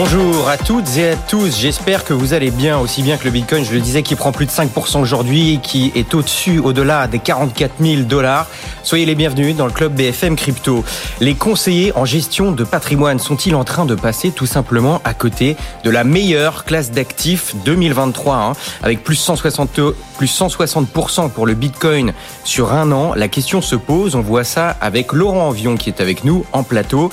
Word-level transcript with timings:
Bonjour 0.00 0.48
à 0.48 0.56
toutes 0.56 0.96
et 0.96 1.10
à 1.10 1.16
tous, 1.16 1.58
j'espère 1.58 2.04
que 2.04 2.14
vous 2.14 2.32
allez 2.32 2.52
bien, 2.52 2.78
aussi 2.78 3.02
bien 3.02 3.16
que 3.16 3.24
le 3.24 3.32
Bitcoin, 3.32 3.64
je 3.64 3.72
le 3.72 3.80
disais, 3.80 4.04
qui 4.04 4.14
prend 4.14 4.30
plus 4.30 4.46
de 4.46 4.52
5% 4.52 5.00
aujourd'hui, 5.00 5.58
qui 5.60 5.90
est 5.96 6.14
au-dessus, 6.14 6.60
au-delà 6.60 7.08
des 7.08 7.18
44 7.18 7.72
000 7.80 8.02
dollars. 8.02 8.46
Soyez 8.84 9.06
les 9.06 9.16
bienvenus 9.16 9.56
dans 9.56 9.66
le 9.66 9.72
club 9.72 9.92
BFM 9.94 10.36
Crypto. 10.36 10.84
Les 11.18 11.34
conseillers 11.34 11.92
en 11.96 12.04
gestion 12.04 12.52
de 12.52 12.62
patrimoine 12.62 13.18
sont-ils 13.18 13.56
en 13.56 13.64
train 13.64 13.86
de 13.86 13.96
passer 13.96 14.30
tout 14.30 14.46
simplement 14.46 15.00
à 15.02 15.14
côté 15.14 15.56
de 15.82 15.90
la 15.90 16.04
meilleure 16.04 16.64
classe 16.64 16.92
d'actifs 16.92 17.56
2023, 17.64 18.36
hein, 18.36 18.52
avec 18.84 19.02
plus 19.02 19.16
160, 19.16 19.80
plus 20.16 20.40
160% 20.40 21.28
pour 21.28 21.44
le 21.44 21.54
Bitcoin 21.54 22.12
sur 22.44 22.72
un 22.72 22.92
an? 22.92 23.14
La 23.16 23.26
question 23.26 23.60
se 23.60 23.74
pose, 23.74 24.14
on 24.14 24.20
voit 24.20 24.44
ça 24.44 24.76
avec 24.80 25.12
Laurent 25.12 25.48
Envion 25.48 25.76
qui 25.76 25.90
est 25.90 26.00
avec 26.00 26.22
nous 26.22 26.44
en 26.52 26.62
plateau, 26.62 27.10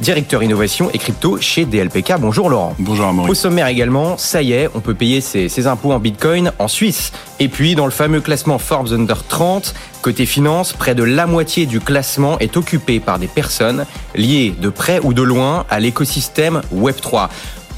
directeur 0.00 0.42
innovation 0.42 0.90
et 0.92 0.98
crypto 0.98 1.38
chez 1.40 1.64
DLPK. 1.64 2.25
Bonjour 2.26 2.50
Laurent. 2.50 2.74
Bonjour 2.80 3.06
Amaury. 3.06 3.30
Au 3.30 3.34
sommaire 3.34 3.68
également, 3.68 4.18
ça 4.18 4.42
y 4.42 4.52
est, 4.52 4.68
on 4.74 4.80
peut 4.80 4.94
payer 4.94 5.20
ses, 5.20 5.48
ses, 5.48 5.68
impôts 5.68 5.92
en 5.92 6.00
Bitcoin 6.00 6.50
en 6.58 6.66
Suisse. 6.66 7.12
Et 7.38 7.46
puis, 7.46 7.76
dans 7.76 7.84
le 7.84 7.92
fameux 7.92 8.20
classement 8.20 8.58
Forbes 8.58 8.92
Under 8.92 9.24
30, 9.24 9.76
côté 10.02 10.26
finance, 10.26 10.72
près 10.72 10.96
de 10.96 11.04
la 11.04 11.28
moitié 11.28 11.66
du 11.66 11.78
classement 11.78 12.36
est 12.40 12.56
occupé 12.56 12.98
par 12.98 13.20
des 13.20 13.28
personnes 13.28 13.86
liées 14.16 14.52
de 14.60 14.70
près 14.70 14.98
ou 15.04 15.14
de 15.14 15.22
loin 15.22 15.66
à 15.70 15.78
l'écosystème 15.78 16.62
Web3. 16.74 17.28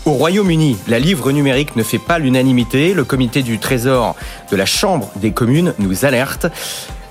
Au 0.07 0.13
Royaume-Uni, 0.13 0.79
la 0.89 0.99
livre 0.99 1.31
numérique 1.31 1.77
ne 1.77 1.83
fait 1.83 1.99
pas 1.99 2.19
l'unanimité. 2.19 2.95
Le 2.95 3.05
comité 3.05 3.43
du 3.43 3.59
Trésor 3.59 4.17
de 4.51 4.57
la 4.57 4.65
Chambre 4.65 5.11
des 5.17 5.33
communes 5.33 5.75
nous 5.79 6.07
alerte. 6.07 6.47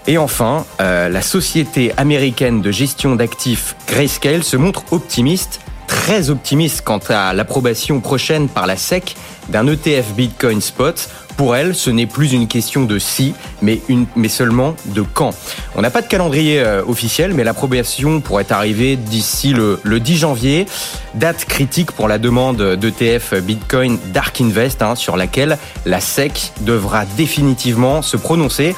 Et 0.07 0.17
enfin, 0.17 0.65
euh, 0.81 1.07
la 1.07 1.21
société 1.21 1.91
américaine 1.97 2.63
de 2.63 2.71
gestion 2.71 3.15
d'actifs 3.15 3.75
Grayscale 3.87 4.43
se 4.43 4.57
montre 4.57 4.85
optimiste 4.89 5.59
très 5.87 6.29
optimiste 6.29 6.81
quant 6.81 6.99
à 7.09 7.33
l'approbation 7.33 7.99
prochaine 7.99 8.47
par 8.49 8.67
la 8.67 8.75
SEC 8.77 9.15
d'un 9.49 9.67
ETF 9.67 10.13
Bitcoin 10.15 10.61
Spot. 10.61 11.09
Pour 11.37 11.55
elle, 11.55 11.75
ce 11.75 11.89
n'est 11.89 12.07
plus 12.07 12.33
une 12.33 12.47
question 12.47 12.85
de 12.85 12.97
si, 12.97 13.33
mais, 13.61 13.79
une, 13.89 14.07
mais 14.15 14.27
seulement 14.27 14.75
de 14.85 15.01
quand. 15.01 15.35
On 15.75 15.81
n'a 15.81 15.91
pas 15.91 16.01
de 16.01 16.07
calendrier 16.07 16.59
euh, 16.59 16.83
officiel, 16.85 17.33
mais 17.33 17.43
l'approbation 17.43 18.21
pourrait 18.21 18.51
arriver 18.51 18.95
d'ici 18.95 19.53
le, 19.53 19.79
le, 19.83 19.99
10 19.99 20.17
janvier, 20.17 20.65
date 21.13 21.45
critique 21.45 21.91
pour 21.91 22.07
la 22.07 22.17
demande 22.17 22.75
d'ETF 22.75 23.35
Bitcoin 23.35 23.99
Dark 24.13 24.41
Invest, 24.41 24.81
hein, 24.81 24.95
sur 24.95 25.15
laquelle 25.15 25.59
la 25.85 25.99
SEC 25.99 26.53
devra 26.61 27.05
définitivement 27.17 28.01
se 28.01 28.17
prononcer. 28.17 28.75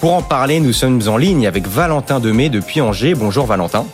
Pour 0.00 0.14
en 0.14 0.22
parler, 0.22 0.60
nous 0.60 0.72
sommes 0.72 1.02
en 1.08 1.16
ligne 1.16 1.46
avec 1.46 1.66
Valentin 1.66 2.20
Demey 2.20 2.50
depuis 2.50 2.80
Angers. 2.80 3.14
Bonjour 3.14 3.46
Valentin. 3.46 3.84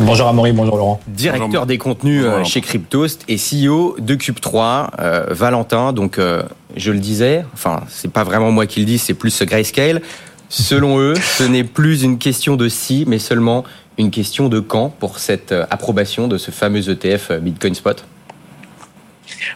Bonjour 0.00 0.26
Amaury, 0.26 0.52
bonjour 0.52 0.76
Laurent. 0.76 1.00
Directeur 1.06 1.48
bonjour. 1.48 1.66
des 1.66 1.76
contenus 1.76 2.24
bonjour. 2.24 2.44
chez 2.46 2.62
Cryptost 2.62 3.24
et 3.28 3.36
CEO 3.36 3.96
de 3.98 4.14
Cube3, 4.14 4.88
euh, 4.98 5.26
Valentin. 5.28 5.92
Donc, 5.92 6.18
euh, 6.18 6.42
je 6.76 6.92
le 6.92 6.98
disais, 6.98 7.44
enfin, 7.52 7.82
c'est 7.88 8.10
pas 8.10 8.24
vraiment 8.24 8.50
moi 8.50 8.66
qui 8.66 8.80
le 8.80 8.86
dis, 8.86 8.98
c'est 8.98 9.12
plus 9.12 9.30
ce 9.30 9.44
Grayscale. 9.44 10.00
Selon 10.48 10.98
eux, 10.98 11.14
ce 11.14 11.44
n'est 11.44 11.64
plus 11.64 12.02
une 12.02 12.18
question 12.18 12.56
de 12.56 12.68
si, 12.68 13.04
mais 13.06 13.18
seulement 13.18 13.64
une 13.98 14.10
question 14.10 14.48
de 14.48 14.60
quand 14.60 14.88
pour 14.88 15.18
cette 15.18 15.52
euh, 15.52 15.66
approbation 15.70 16.26
de 16.26 16.38
ce 16.38 16.50
fameux 16.50 16.88
ETF 16.88 17.32
Bitcoin 17.40 17.74
Spot. 17.74 18.02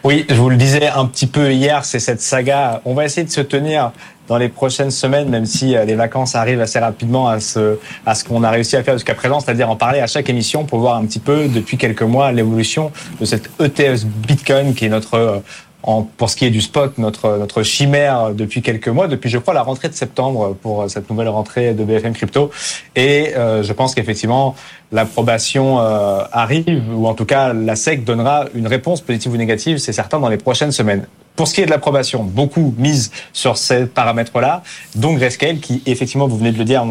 Oui, 0.03 0.25
je 0.29 0.35
vous 0.35 0.49
le 0.49 0.57
disais 0.57 0.87
un 0.87 1.05
petit 1.05 1.27
peu 1.27 1.51
hier, 1.51 1.83
c'est 1.83 1.99
cette 1.99 2.21
saga. 2.21 2.81
On 2.85 2.93
va 2.93 3.05
essayer 3.05 3.25
de 3.25 3.31
se 3.31 3.41
tenir 3.41 3.91
dans 4.27 4.37
les 4.37 4.49
prochaines 4.49 4.91
semaines, 4.91 5.29
même 5.29 5.45
si 5.45 5.75
les 5.85 5.95
vacances 5.95 6.35
arrivent 6.35 6.61
assez 6.61 6.79
rapidement 6.79 7.27
à 7.27 7.39
ce, 7.39 7.77
à 8.05 8.15
ce 8.15 8.23
qu'on 8.23 8.43
a 8.43 8.49
réussi 8.49 8.75
à 8.75 8.83
faire 8.83 8.95
jusqu'à 8.95 9.15
présent, 9.15 9.39
c'est-à-dire 9.39 9.69
en 9.69 9.75
parler 9.75 9.99
à 9.99 10.07
chaque 10.07 10.29
émission 10.29 10.65
pour 10.65 10.79
voir 10.79 10.97
un 10.97 11.05
petit 11.05 11.19
peu 11.19 11.47
depuis 11.47 11.77
quelques 11.77 12.01
mois 12.01 12.31
l'évolution 12.31 12.91
de 13.19 13.25
cette 13.25 13.49
ETF 13.59 14.05
Bitcoin 14.05 14.73
qui 14.73 14.85
est 14.85 14.89
notre 14.89 15.41
en, 15.83 16.03
pour 16.03 16.29
ce 16.29 16.35
qui 16.35 16.45
est 16.45 16.49
du 16.49 16.61
spot, 16.61 16.97
notre, 16.97 17.37
notre 17.37 17.63
chimère 17.63 18.33
depuis 18.33 18.61
quelques 18.61 18.89
mois, 18.89 19.07
depuis 19.07 19.29
je 19.29 19.37
crois 19.37 19.53
la 19.53 19.61
rentrée 19.61 19.87
de 19.87 19.93
septembre 19.93 20.55
pour 20.61 20.89
cette 20.89 21.09
nouvelle 21.09 21.29
rentrée 21.29 21.73
de 21.73 21.83
BFM 21.83 22.13
Crypto. 22.13 22.51
Et 22.95 23.35
euh, 23.35 23.63
je 23.63 23.73
pense 23.73 23.95
qu'effectivement 23.95 24.55
l'approbation 24.91 25.79
euh, 25.79 26.23
arrive, 26.31 26.83
ou 26.93 27.07
en 27.07 27.13
tout 27.13 27.25
cas 27.25 27.53
la 27.53 27.75
SEC 27.75 28.03
donnera 28.03 28.45
une 28.53 28.67
réponse 28.67 29.01
positive 29.01 29.31
ou 29.31 29.37
négative, 29.37 29.77
c'est 29.77 29.93
certain, 29.93 30.19
dans 30.19 30.29
les 30.29 30.37
prochaines 30.37 30.71
semaines. 30.71 31.05
Pour 31.37 31.47
ce 31.47 31.53
qui 31.53 31.61
est 31.61 31.65
de 31.65 31.69
l'approbation, 31.69 32.23
beaucoup 32.23 32.73
mise 32.77 33.11
sur 33.31 33.57
ces 33.57 33.85
paramètres-là, 33.85 34.63
donc 34.95 35.19
Grayscale, 35.19 35.59
qui 35.59 35.83
effectivement, 35.85 36.27
vous 36.27 36.37
venez 36.37 36.51
de 36.51 36.57
le 36.57 36.65
dire 36.65 36.83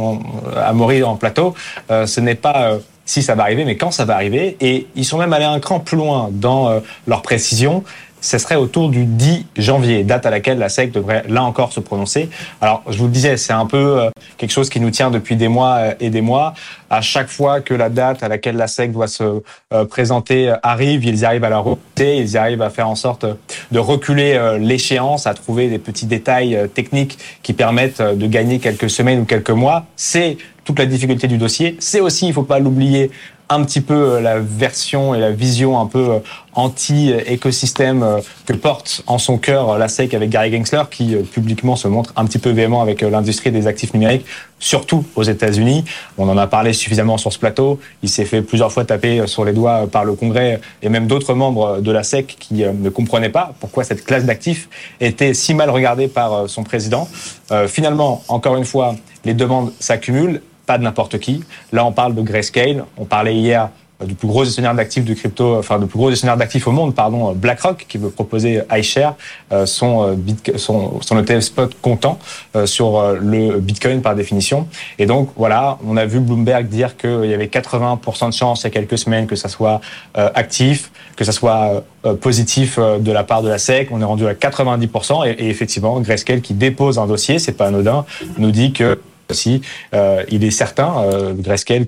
à 0.57 0.73
Maury 0.73 1.03
en 1.03 1.17
plateau, 1.17 1.55
euh, 1.91 2.07
ce 2.07 2.21
n'est 2.21 2.37
pas 2.37 2.71
euh, 2.71 2.79
si 3.05 3.23
ça 3.23 3.35
va 3.35 3.43
arriver, 3.43 3.65
mais 3.65 3.77
quand 3.77 3.91
ça 3.91 4.05
va 4.05 4.15
arriver. 4.15 4.57
Et 4.61 4.87
ils 4.95 5.05
sont 5.05 5.19
même 5.19 5.33
allés 5.33 5.45
un 5.45 5.59
cran 5.59 5.81
plus 5.81 5.97
loin 5.97 6.29
dans 6.31 6.69
euh, 6.69 6.81
leur 7.09 7.23
précision. 7.23 7.83
Ce 8.21 8.39
serait 8.39 8.57
autour 8.57 8.89
du 8.89 9.05
10 9.05 9.47
janvier, 9.57 10.03
date 10.03 10.27
à 10.27 10.31
laquelle 10.31 10.59
la 10.59 10.69
SEC 10.69 10.91
devrait 10.91 11.25
là 11.29 11.45
encore 11.45 11.73
se 11.73 11.81
prononcer. 11.81 12.29
Alors, 12.61 12.83
je 12.89 12.99
vous 12.99 13.05
le 13.05 13.11
disais, 13.11 13.37
c'est 13.37 13.53
un 13.53 13.67
peu 13.67 14.11
quelque 14.37 14.51
chose 14.51 14.69
qui 14.69 14.81
nous 14.81 14.91
tient 14.91 15.11
depuis 15.11 15.37
des 15.37 15.49
mois 15.49 15.95
et 16.01 16.11
des 16.11 16.23
mois. 16.23 16.55
À 16.91 17.03
chaque 17.03 17.29
fois 17.29 17.61
que 17.61 17.75
la 17.75 17.89
date 17.89 18.23
à 18.23 18.29
laquelle 18.29 18.57
la 18.57 18.67
SEC 18.67 18.91
doit 18.91 19.07
se 19.07 19.43
présenter 19.91 20.53
arrive, 20.63 21.05
ils 21.05 21.25
arrivent 21.25 21.45
à 21.45 21.51
la 21.51 21.59
repousser, 21.59 22.17
ils 22.17 22.37
arrivent 22.37 22.63
à 22.63 22.71
faire 22.71 22.89
en 22.89 22.97
sorte 22.97 23.27
de 23.71 23.79
reculer 23.79 24.57
l'échéance, 24.59 25.27
à 25.27 25.35
trouver 25.35 25.69
des 25.69 25.79
petits 25.79 26.07
détails 26.07 26.69
techniques 26.75 27.19
qui 27.43 27.53
permettent 27.53 28.03
de 28.03 28.27
gagner 28.27 28.59
quelques 28.59 28.91
semaines 28.91 29.21
ou 29.21 29.25
quelques 29.25 29.51
mois. 29.51 29.87
C'est 29.95 30.39
toute 30.65 30.79
la 30.81 30.87
difficulté 30.87 31.29
du 31.29 31.39
dossier. 31.39 31.77
C'est 31.79 32.01
aussi, 32.01 32.25
il 32.25 32.31
ne 32.31 32.35
faut 32.35 32.43
pas 32.43 32.59
l'oublier, 32.59 33.13
un 33.49 33.63
petit 33.65 33.81
peu 33.81 34.21
la 34.21 34.41
version 34.41 35.15
et 35.15 35.21
la 35.21 35.31
vision 35.31 35.79
un 35.79 35.87
peu 35.87 36.21
anti-écosystème 36.55 38.05
que 38.47 38.53
porte 38.55 39.03
en 39.07 39.19
son 39.19 39.39
cœur 39.39 39.79
la 39.79 39.89
SEC 39.89 40.15
avec 40.15 40.31
Gary 40.31 40.51
Gensler, 40.51 40.83
qui 40.91 41.15
publiquement 41.15 41.77
se 41.77 41.87
montre 41.87 42.13
un 42.17 42.25
petit 42.25 42.39
peu 42.39 42.51
véhément 42.51 42.83
avec 42.83 43.03
l'industrie 43.03 43.53
des 43.53 43.67
actifs 43.67 43.95
numériques, 43.95 44.25
surtout 44.59 45.05
aux 45.15 45.23
États-Unis. 45.23 45.85
On 46.19 46.29
en 46.29 46.39
a 46.39 46.47
parlé 46.47 46.73
suffisamment 46.73 47.19
sur 47.19 47.33
ce 47.33 47.39
plateau. 47.39 47.79
Il 48.03 48.09
s'est 48.09 48.25
fait 48.25 48.43
plusieurs 48.43 48.73
fois 48.73 48.85
taper 48.85 49.27
sur 49.27 49.45
les 49.45 49.53
doigts 49.53 49.87
par 49.87 50.05
le 50.05 50.15
Congrès 50.15 50.61
et 50.83 50.89
même 50.89 51.07
d'autres 51.07 51.35
membres 51.35 51.81
de 51.81 51.93
la 51.93 52.03
SEC 52.03 52.37
qui 52.39 52.65
ne 52.65 52.91
comprenaient 52.91 53.29
pas 53.29 53.53
pourquoi 53.61 53.85
cette 53.85 54.05
classe 54.05 54.25
d'actifs 54.25 54.69
était 55.01 55.35
si 55.35 55.55
mal 55.55 55.71
regardée 55.71 56.09
par 56.09 56.49
son 56.49 56.65
président. 56.65 57.09
Euh, 57.53 57.69
finalement, 57.69 58.25
encore 58.29 58.57
une 58.57 58.65
fois, 58.65 58.97
les 59.25 59.35
demandes 59.35 59.73
s'accumulent 59.79 60.41
pas 60.67 60.79
de 60.79 60.83
n'importe 60.83 61.19
qui. 61.19 61.45
Là, 61.73 61.85
on 61.85 61.93
parle 61.93 62.15
de 62.15 62.23
Grayscale. 62.23 62.85
On 62.99 63.05
parlait 63.05 63.37
hier 63.37 63.71
du 64.05 64.15
plus 64.15 64.29
gros 64.29 64.45
gestionnaire 64.45 64.75
d'actifs 64.75 65.05
du 65.05 65.15
crypto, 65.15 65.57
enfin 65.57 65.79
du 65.79 65.87
plus 65.87 65.99
gros 65.99 66.11
gestionnaire 66.11 66.37
d'actifs 66.37 66.67
au 66.67 66.73
monde, 66.73 66.95
pardon, 66.95 67.33
BlackRock, 67.33 67.87
qui 67.89 67.97
veut 67.97 68.11
proposer 68.11 68.63
iShare 68.71 69.15
euh, 69.53 69.65
son, 69.65 70.19
son, 70.57 71.01
son 71.01 71.19
ETF 71.19 71.41
spot 71.41 71.77
comptant 71.81 72.19
euh, 72.55 72.67
sur 72.67 73.15
le 73.15 73.59
Bitcoin 73.59 74.03
par 74.03 74.15
définition. 74.15 74.69
Et 74.99 75.07
donc 75.07 75.31
voilà, 75.37 75.79
on 75.87 75.97
a 75.97 76.05
vu 76.05 76.21
Bloomberg 76.21 76.69
dire 76.69 76.97
qu'il 76.97 77.25
y 77.25 77.33
avait 77.33 77.47
80% 77.47 78.29
de 78.29 78.35
chances 78.35 78.63
il 78.63 78.65
y 78.65 78.67
a 78.67 78.71
quelques 78.71 78.99
semaines 78.99 79.27
que 79.27 79.37
ça 79.37 79.49
soit 79.49 79.81
euh, 80.19 80.29
actif, 80.35 80.91
que 81.17 81.25
ça 81.25 81.33
soit 81.33 81.85
positif 82.21 82.79
de 82.79 83.11
la 83.11 83.25
part 83.25 83.43
de 83.43 83.49
la 83.49 83.59
SEC. 83.59 83.89
On 83.91 84.01
est 84.01 84.05
rendu 84.05 84.27
à 84.27 84.35
90% 84.35 85.27
et, 85.27 85.31
et 85.45 85.49
effectivement, 85.49 85.99
Grayscale 86.01 86.41
qui 86.43 86.55
dépose 86.55 86.99
un 86.99 87.07
dossier, 87.07 87.39
c'est 87.39 87.53
pas 87.53 87.67
anodin, 87.67 88.05
nous 88.39 88.51
dit 88.51 88.73
que 88.73 89.01
aussi, 89.31 89.63
euh, 89.95 90.25
il 90.29 90.45
est 90.45 90.51
certain, 90.51 90.95
euh, 90.99 91.35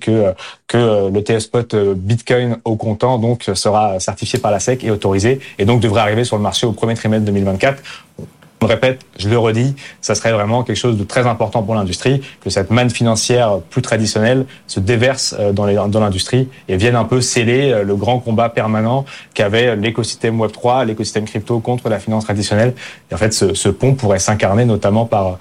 que 0.01 0.35
que 0.67 1.11
le 1.11 1.23
TF 1.23 1.39
Spot 1.39 1.77
Bitcoin 1.97 2.59
au 2.65 2.77
comptant 2.77 3.19
donc 3.19 3.45
sera 3.55 4.01
certifié 4.01 4.39
par 4.39 4.51
la 4.51 4.61
SEC 4.61 4.85
et 4.85 4.91
autorisé 4.91 5.41
et 5.59 5.65
donc 5.65 5.81
devrait 5.81 6.03
arriver 6.03 6.25
sur 6.25 6.37
le 6.37 6.43
marché 6.43 6.67
au 6.67 6.73
premier 6.73 6.95
trimestre 6.95 7.25
2024. 7.27 7.83
On 8.61 8.67
le 8.67 8.73
répète, 8.73 9.01
je 9.19 9.29
le 9.29 9.39
redis, 9.39 9.77
ça 10.01 10.15
serait 10.15 10.33
vraiment 10.33 10.65
quelque 10.65 10.77
chose 10.77 10.97
de 10.97 11.05
très 11.05 11.27
important 11.27 11.63
pour 11.63 11.75
l'industrie, 11.75 12.21
que 12.41 12.51
cette 12.51 12.71
manne 12.71 12.91
financière 12.91 13.59
plus 13.71 13.83
traditionnelle 13.83 14.47
se 14.67 14.81
déverse 14.81 15.37
dans 15.53 15.67
l'industrie 16.01 16.49
et 16.69 16.77
vienne 16.77 16.97
un 16.97 17.05
peu 17.05 17.21
sceller 17.21 17.85
le 17.85 17.97
grand 17.97 18.19
combat 18.19 18.49
permanent 18.49 19.05
qu'avait 19.35 19.77
l'écosystème 19.77 20.41
Web3, 20.41 20.87
l'écosystème 20.87 21.25
crypto 21.25 21.61
contre 21.61 21.89
la 21.89 22.01
finance 22.01 22.25
traditionnelle. 22.25 22.75
Et 23.11 23.15
en 23.15 23.19
fait, 23.19 23.33
ce, 23.33 23.55
ce 23.55 23.69
pont 23.69 23.95
pourrait 23.95 24.19
s'incarner 24.19 24.65
notamment 24.65 25.07
par, 25.07 25.39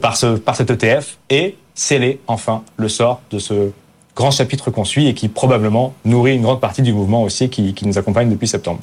par, 0.00 0.16
ce, 0.16 0.36
par 0.36 0.56
cet 0.56 0.70
ETF 0.70 1.18
et 1.30 1.56
sceller 1.74 2.20
enfin 2.26 2.62
le 2.76 2.88
sort 2.88 3.20
de 3.30 3.38
ce 3.38 3.70
grand 4.16 4.32
chapitre 4.32 4.72
qu'on 4.72 4.84
suit 4.84 5.06
et 5.06 5.14
qui 5.14 5.28
probablement 5.28 5.94
nourrit 6.04 6.34
une 6.34 6.42
grande 6.42 6.60
partie 6.60 6.82
du 6.82 6.92
mouvement 6.92 7.22
aussi 7.22 7.48
qui, 7.50 7.72
qui 7.72 7.86
nous 7.86 7.98
accompagne 7.98 8.28
depuis 8.28 8.48
septembre. 8.48 8.80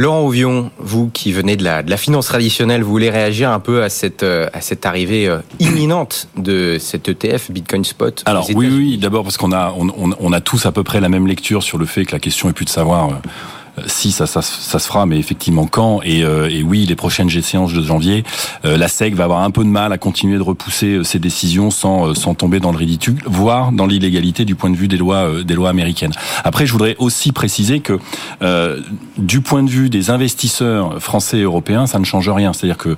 Laurent 0.00 0.24
Ouvion, 0.24 0.70
vous 0.78 1.10
qui 1.10 1.30
venez 1.30 1.56
de 1.56 1.62
la, 1.62 1.82
de 1.82 1.90
la 1.90 1.98
finance 1.98 2.26
traditionnelle, 2.26 2.82
vous 2.82 2.90
voulez 2.90 3.10
réagir 3.10 3.50
un 3.50 3.60
peu 3.60 3.82
à 3.82 3.90
cette, 3.90 4.22
à 4.22 4.60
cette 4.62 4.86
arrivée 4.86 5.30
imminente 5.58 6.28
de 6.38 6.78
cet 6.80 7.10
ETF 7.10 7.50
Bitcoin 7.50 7.84
Spot 7.84 8.22
Alors 8.24 8.48
oui, 8.54 8.70
oui, 8.72 8.96
d'abord 8.96 9.24
parce 9.24 9.36
qu'on 9.36 9.52
a, 9.52 9.74
on, 9.76 10.14
on, 10.18 10.32
a 10.32 10.40
tous 10.40 10.64
à 10.64 10.72
peu 10.72 10.82
près 10.84 11.00
la 11.00 11.10
même 11.10 11.26
lecture 11.26 11.62
sur 11.62 11.76
le 11.76 11.84
fait 11.84 12.06
que 12.06 12.12
la 12.12 12.18
question 12.18 12.48
est 12.48 12.54
plus 12.54 12.64
de 12.64 12.70
savoir 12.70 13.10
si 13.86 14.12
ça, 14.12 14.26
ça, 14.26 14.42
ça, 14.42 14.78
se 14.78 14.86
fera, 14.86 15.06
mais 15.06 15.18
effectivement 15.18 15.66
quand 15.66 16.00
et, 16.02 16.20
et 16.20 16.62
oui, 16.62 16.86
les 16.86 16.94
prochaines 16.94 17.30
séances 17.30 17.72
de 17.72 17.82
janvier, 17.82 18.24
la 18.64 18.88
SEC 18.88 19.14
va 19.14 19.24
avoir 19.24 19.42
un 19.42 19.50
peu 19.50 19.64
de 19.64 19.68
mal 19.68 19.92
à 19.92 19.98
continuer 19.98 20.36
de 20.36 20.42
repousser 20.42 21.02
ses 21.04 21.18
décisions 21.18 21.70
sans, 21.70 22.14
sans 22.14 22.34
tomber 22.34 22.60
dans 22.60 22.72
le 22.72 22.78
ridicule, 22.78 23.18
voire 23.24 23.72
dans 23.72 23.86
l'illégalité 23.86 24.44
du 24.44 24.54
point 24.54 24.70
de 24.70 24.76
vue 24.76 24.88
des 24.88 24.96
lois 24.96 25.42
des 25.44 25.54
lois 25.54 25.70
américaines. 25.70 26.12
Après, 26.44 26.66
je 26.66 26.72
voudrais 26.72 26.96
aussi 26.98 27.32
préciser 27.32 27.80
que 27.80 27.98
du 29.18 29.40
point 29.40 29.62
de 29.62 29.70
vue 29.70 29.90
des 29.90 30.10
investisseurs 30.10 31.00
français 31.00 31.38
et 31.38 31.42
européens, 31.42 31.86
ça 31.86 31.98
ne 31.98 32.04
change 32.04 32.28
rien. 32.28 32.52
C'est-à-dire 32.52 32.78
que 32.78 32.96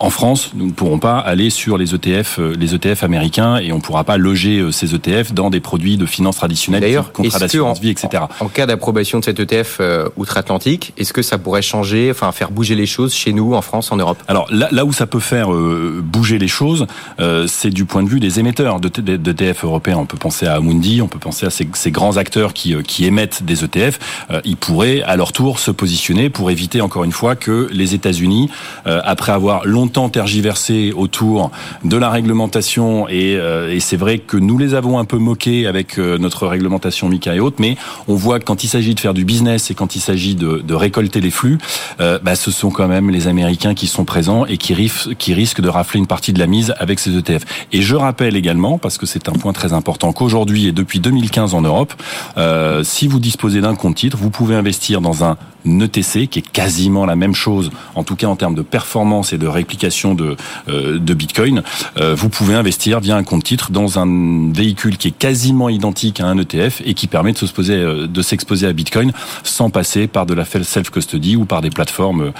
en 0.00 0.10
France, 0.10 0.52
nous 0.54 0.66
ne 0.66 0.72
pourrons 0.72 0.98
pas 0.98 1.18
aller 1.18 1.50
sur 1.50 1.78
les 1.78 1.94
ETF, 1.94 2.38
les 2.58 2.74
ETF 2.74 3.02
américains 3.02 3.58
et 3.58 3.72
on 3.72 3.76
ne 3.76 3.82
pourra 3.82 4.04
pas 4.04 4.16
loger 4.16 4.66
ces 4.72 4.94
ETF 4.94 5.32
dans 5.32 5.50
des 5.50 5.60
produits 5.60 5.96
de 5.96 6.06
finances 6.06 6.36
traditionnelles, 6.36 6.80
D'ailleurs, 6.80 7.12
contrats 7.12 7.38
d'assurance 7.38 7.80
vie, 7.80 7.90
etc. 7.90 8.24
En, 8.40 8.46
en 8.46 8.48
cas 8.48 8.66
d'approbation 8.66 9.20
de 9.20 9.24
cet 9.24 9.40
ETF 9.40 9.57
euh, 9.80 10.08
outre-Atlantique, 10.16 10.92
est-ce 10.96 11.12
que 11.12 11.22
ça 11.22 11.38
pourrait 11.38 11.62
changer, 11.62 12.10
enfin 12.10 12.32
faire 12.32 12.50
bouger 12.50 12.74
les 12.74 12.86
choses 12.86 13.12
chez 13.12 13.32
nous, 13.32 13.54
en 13.54 13.62
France, 13.62 13.92
en 13.92 13.96
Europe? 13.96 14.18
Alors 14.28 14.48
là, 14.50 14.84
où 14.84 14.92
ça 14.92 15.06
peut 15.06 15.20
faire 15.20 15.52
euh, 15.52 16.00
bouger 16.02 16.38
les 16.38 16.48
choses, 16.48 16.86
euh, 17.20 17.46
c'est 17.48 17.70
du 17.70 17.84
point 17.84 18.02
de 18.02 18.08
vue 18.08 18.20
des 18.20 18.40
émetteurs 18.40 18.80
de, 18.80 18.88
d'ETF 18.88 19.64
européens. 19.64 19.98
On 19.98 20.06
peut 20.06 20.18
penser 20.18 20.46
à 20.46 20.54
Amundi, 20.54 21.00
on 21.02 21.08
peut 21.08 21.18
penser 21.18 21.46
à 21.46 21.50
ces, 21.50 21.90
grands 21.90 22.16
acteurs 22.16 22.52
qui, 22.52 22.74
qui 22.84 23.06
émettent 23.06 23.42
des 23.42 23.64
ETF. 23.64 23.98
ils 24.44 24.56
pourraient 24.56 25.02
à 25.02 25.16
leur 25.16 25.32
tour 25.32 25.58
se 25.58 25.70
positionner 25.70 26.30
pour 26.30 26.50
éviter 26.50 26.80
encore 26.80 27.04
une 27.04 27.12
fois 27.12 27.34
que 27.34 27.68
les 27.72 27.94
États-Unis, 27.94 28.50
après 28.84 29.32
avoir 29.32 29.66
longtemps 29.66 30.08
tergiversé 30.08 30.92
autour 30.94 31.50
de 31.84 31.96
la 31.96 32.10
réglementation 32.10 33.08
et, 33.08 33.32
et 33.32 33.80
c'est 33.80 33.96
vrai 33.96 34.18
que 34.18 34.36
nous 34.36 34.58
les 34.58 34.74
avons 34.74 34.98
un 34.98 35.04
peu 35.04 35.18
moqués 35.18 35.66
avec 35.66 35.98
notre 35.98 36.46
réglementation 36.46 37.08
MICA 37.08 37.34
et 37.34 37.40
autres, 37.40 37.56
mais 37.58 37.76
on 38.06 38.14
voit 38.14 38.38
que 38.38 38.44
quand 38.44 38.64
il 38.64 38.68
s'agit 38.68 38.94
de 38.94 39.00
faire 39.00 39.14
du 39.14 39.24
business 39.24 39.47
et 39.54 39.74
quand 39.74 39.96
il 39.96 40.00
s'agit 40.00 40.34
de, 40.34 40.74
récolter 40.74 41.20
les 41.20 41.30
flux, 41.30 41.58
euh, 42.00 42.18
bah, 42.22 42.36
ce 42.36 42.50
sont 42.50 42.70
quand 42.70 42.86
même 42.86 43.10
les 43.10 43.26
Américains 43.26 43.74
qui 43.74 43.86
sont 43.86 44.04
présents 44.04 44.46
et 44.46 44.56
qui, 44.56 44.74
risquent, 44.74 45.60
de 45.60 45.68
rafler 45.68 45.98
une 45.98 46.06
partie 46.06 46.32
de 46.32 46.38
la 46.38 46.46
mise 46.46 46.74
avec 46.78 47.00
ces 47.00 47.16
ETF. 47.16 47.44
Et 47.72 47.82
je 47.82 47.96
rappelle 47.96 48.36
également, 48.36 48.78
parce 48.78 48.98
que 48.98 49.06
c'est 49.06 49.28
un 49.28 49.32
point 49.32 49.52
très 49.52 49.72
important, 49.72 50.12
qu'aujourd'hui 50.12 50.68
et 50.68 50.72
depuis 50.72 51.00
2015 51.00 51.54
en 51.54 51.62
Europe, 51.62 51.94
euh, 52.36 52.84
si 52.84 53.08
vous 53.08 53.18
disposez 53.18 53.60
d'un 53.60 53.74
compte 53.74 53.96
titre, 53.96 54.16
vous 54.16 54.30
pouvez 54.30 54.54
investir 54.54 55.00
dans 55.00 55.24
un 55.24 55.36
ETC 55.64 56.28
qui 56.28 56.38
est 56.38 56.50
quasiment 56.50 57.06
la 57.06 57.16
même 57.16 57.34
chose, 57.34 57.70
en 57.94 58.04
tout 58.04 58.16
cas 58.16 58.26
en 58.26 58.36
termes 58.36 58.54
de 58.54 58.62
performance 58.62 59.32
et 59.32 59.38
de 59.38 59.46
réplication 59.46 60.14
de, 60.14 60.36
euh, 60.68 60.98
de 60.98 61.14
Bitcoin. 61.14 61.62
Euh, 61.98 62.14
vous 62.14 62.28
pouvez 62.28 62.54
investir 62.54 63.00
via 63.00 63.16
un 63.16 63.24
compte 63.24 63.44
titre 63.44 63.70
dans 63.70 63.98
un 63.98 64.52
véhicule 64.52 64.96
qui 64.96 65.08
est 65.08 65.18
quasiment 65.18 65.68
identique 65.68 66.20
à 66.20 66.26
un 66.26 66.38
ETF 66.38 66.82
et 66.84 66.94
qui 66.94 67.06
permet 67.06 67.32
de 67.32 67.38
s'exposer 67.38 67.74
euh, 67.74 68.06
de 68.06 68.22
s'exposer 68.22 68.66
à 68.66 68.72
Bitcoin 68.72 69.12
sans 69.44 69.70
passer 69.70 70.06
par 70.06 70.26
de 70.26 70.34
la 70.34 70.44
self-custody 70.44 71.36
ou 71.36 71.44
par 71.44 71.60
des 71.60 71.70
plateformes 71.70 72.32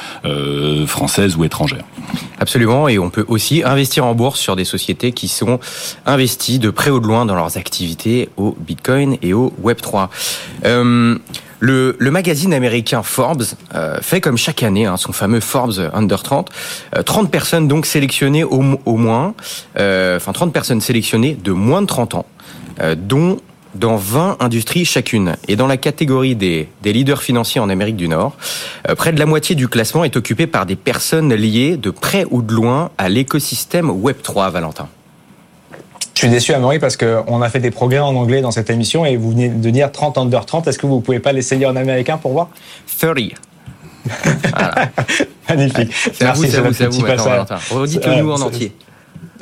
françaises 0.87 1.37
ou 1.37 1.45
étrangères. 1.45 1.85
Absolument, 2.41 2.89
et 2.89 2.99
on 2.99 3.11
peut 3.11 3.25
aussi 3.29 3.63
investir 3.65 4.05
en 4.07 4.15
bourse 4.15 4.41
sur 4.41 4.57
des 4.57 4.65
sociétés 4.65 5.13
qui 5.13 5.29
sont 5.29 5.59
investies 6.07 6.59
de 6.59 6.71
près 6.71 6.91
ou 6.91 7.01
de 7.01 7.07
loin 7.07 7.27
dans 7.27 7.35
leurs 7.35 7.57
activités 7.57 8.29
au 8.37 8.57
Bitcoin 8.59 9.17
et 9.23 9.33
au 9.33 9.53
Web 9.63 9.81
3. 9.81 10.11
Euh, 10.65 11.19
le, 11.61 11.97
magazine 12.11 12.55
américain 12.55 13.03
Forbes 13.03 13.45
euh, 13.75 13.99
fait 14.01 14.21
comme 14.21 14.37
chaque 14.37 14.63
année 14.63 14.87
hein, 14.87 14.97
son 14.97 15.13
fameux 15.13 15.41
Forbes 15.41 15.91
Under 15.93 16.23
30. 16.23 16.51
30 17.05 17.27
euh, 17.27 17.29
personnes 17.29 17.69
donc 17.69 17.87
sélectionnées 17.87 18.45
au, 18.45 18.61
moins, 18.61 19.35
euh, 19.79 20.17
enfin 20.17 20.33
30 20.33 20.53
personnes 20.53 20.81
sélectionnées 20.81 21.35
de 21.35 21.53
moins 21.53 21.83
de 21.83 21.87
30 21.87 22.15
ans, 22.15 22.27
dont 22.97 23.39
dans 23.75 23.97
20 23.97 24.39
industries 24.41 24.85
chacune. 24.85 25.37
Et 25.47 25.57
dans 25.57 25.67
la 25.67 25.77
catégorie 25.77 26.35
des, 26.35 26.69
des 26.83 26.93
leaders 26.93 27.23
financiers 27.23 27.61
en 27.61 27.69
Amérique 27.69 27.97
du 27.97 28.09
Nord, 28.09 28.37
près 28.97 29.13
de 29.13 29.19
la 29.19 29.27
moitié 29.27 29.55
du 29.55 29.69
classement 29.69 30.05
est 30.05 30.17
occupé 30.17 30.47
par 30.47 30.67
des 30.67 30.77
personnes 30.77 31.35
liées 31.35 31.77
de 31.77 31.91
près 31.91 32.25
ou 32.31 32.43
de 32.43 32.53
loin 32.53 32.91
à 32.99 33.09
l'écosystème 33.09 33.91
Web3, 33.91 34.51
Valentin. 34.51 34.89
Je 36.19 36.25
suis 36.25 36.31
déçu, 36.31 36.53
Amaury, 36.53 36.81
parce 36.81 36.97
qu'on 36.97 37.43
a 37.43 37.49
fait 37.49 37.61
des 37.61 37.71
progrès 37.71 38.01
en 38.01 38.17
anglais 38.17 38.41
dans 38.41 38.51
cette 38.51 38.71
émission 38.71 39.07
et 39.07 39.17
vous 39.17 39.31
venez 39.31 39.51
de 39.51 39.71
dire 39.71 39.93
30 39.93 40.19
under 40.19 40.45
30. 40.45 40.67
Est-ce 40.67 40.77
que 40.77 40.87
vous 40.87 41.01
pouvez 41.01 41.21
pas 41.21 41.31
l'essayer 41.33 41.65
en 41.65 41.77
américain 41.77 42.17
pour 42.17 42.33
voir? 42.33 42.49
30. 42.99 43.19
Magnifique. 45.49 45.95
Merci, 46.21 46.49
c'est 46.49 46.61
vous, 46.61 46.73
c'est 46.73 46.87
vous, 46.89 47.07
Redites-le-nous 47.71 48.33
en 48.33 48.41
entier. 48.41 48.73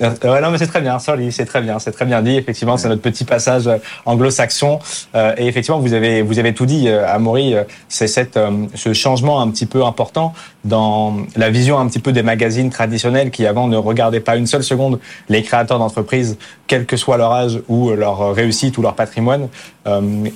Euh, 0.01 0.11
ouais, 0.25 0.41
non, 0.41 0.51
mais 0.51 0.59
c'est 0.59 0.67
très 0.67 0.81
bien, 0.81 0.99
sorry, 0.99 1.33
c'est 1.33 1.47
très 1.47 1.63
bien, 1.63 1.79
c'est 1.79 1.93
très 1.93 2.05
bien 2.05 2.23
dit. 2.23 2.37
Effectivement, 2.37 2.77
c'est 2.77 2.89
notre 2.89 3.03
petit 3.03 3.25
passage 3.25 3.67
euh, 3.67 3.79
anglo-saxon. 4.05 4.79
Euh, 5.15 5.35
et 5.37 5.47
effectivement, 5.47 5.79
vous 5.79 5.95
avez, 5.95 6.23
vous 6.23 6.39
avez 6.39 6.55
tout 6.55 6.67
dit, 6.67 6.89
Amaury. 6.89 7.55
C'est 7.89 8.07
cette, 8.07 8.39
ce 8.75 8.93
changement 8.93 9.41
un 9.41 9.51
petit 9.51 9.67
peu 9.67 9.85
important 9.85 10.35
dans 10.65 11.17
la 11.37 11.51
vision 11.51 11.79
un 11.79 11.87
petit 11.89 11.99
peu 11.99 12.13
des 12.13 12.23
magazines 12.23 12.71
traditionnels 12.71 13.31
qui 13.31 13.47
avant 13.47 13.69
ne 13.69 13.77
regardaient 13.77 14.21
pas 14.21 14.37
une 14.37 14.47
seule 14.47 14.65
seconde 14.65 14.99
les 15.29 15.43
créateurs 15.43 15.79
d'entreprises, 15.79 16.39
quel 16.67 16.87
que 16.87 16.97
soit 16.97 17.17
leur 17.17 17.33
âge 17.33 17.61
ou 17.69 17.91
leur 17.91 18.35
réussite 18.35 18.77
ou 18.79 18.83
leur 18.83 18.95
patrimoine. 18.95 19.49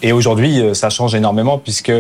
Et 0.03 0.13
aujourd'hui, 0.13 0.63
ça 0.75 0.91
change 0.91 1.15
énormément 1.15 1.59
puisque 1.59 1.93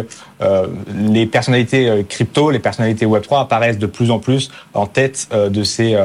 les 0.94 1.26
personnalités 1.26 2.04
crypto, 2.08 2.50
les 2.50 2.58
personnalités 2.58 3.06
Web3 3.06 3.42
apparaissent 3.42 3.78
de 3.78 3.86
plus 3.86 4.10
en 4.10 4.18
plus 4.18 4.50
en 4.74 4.86
tête 4.86 5.28
de 5.32 5.62
ces, 5.64 5.96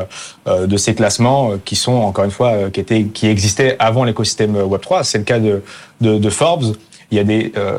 de 0.48 0.78
ces 0.78 0.96
classements 0.96 1.16
euh, 1.52 1.58
qui 1.64 1.76
sont 1.76 1.94
encore 1.94 2.26
une 2.26 2.32
fois 2.32 2.52
euh, 2.52 2.70
qui 2.70 2.80
étaient 2.80 3.06
qui 3.06 3.28
existaient 3.28 3.76
avant 3.80 4.04
l'écosystème 4.04 4.56
Web 4.56 4.82
3. 4.82 5.04
C'est 5.04 5.18
le 5.20 5.24
cas 5.24 5.40
de, 5.40 5.64
de, 6.02 6.18
de 6.18 6.30
Forbes. 6.30 6.76
Il 7.12 7.18
y 7.18 7.20
a 7.20 7.24
des 7.24 7.54
euh, 7.56 7.78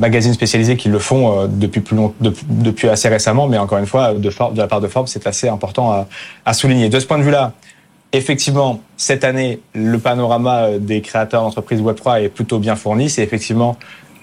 magazines 0.00 0.34
spécialisés 0.34 0.76
qui 0.76 0.88
le 0.88 0.98
font 0.98 1.46
depuis 1.46 1.80
plus 1.80 1.96
long, 1.96 2.12
depuis 2.20 2.88
assez 2.88 3.08
récemment, 3.08 3.46
mais 3.46 3.56
encore 3.56 3.78
une 3.78 3.86
fois, 3.86 4.14
de, 4.14 4.18
de 4.18 4.58
la 4.58 4.66
part 4.66 4.80
de 4.80 4.88
Forbes, 4.88 5.06
c'est 5.06 5.28
assez 5.28 5.48
important 5.48 5.92
à, 5.92 6.08
à 6.44 6.52
souligner. 6.54 6.88
De 6.88 6.98
ce 6.98 7.06
point 7.06 7.18
de 7.18 7.22
vue-là, 7.22 7.52
effectivement, 8.16 8.80
cette 8.96 9.24
année, 9.24 9.60
le 9.74 9.98
panorama 9.98 10.78
des 10.78 11.00
créateurs 11.00 11.42
d'entreprises 11.42 11.80
Web3 11.80 12.22
est 12.22 12.28
plutôt 12.28 12.58
bien 12.58 12.76
fourni. 12.76 13.10
C'est 13.10 13.22
effectivement 13.22 13.76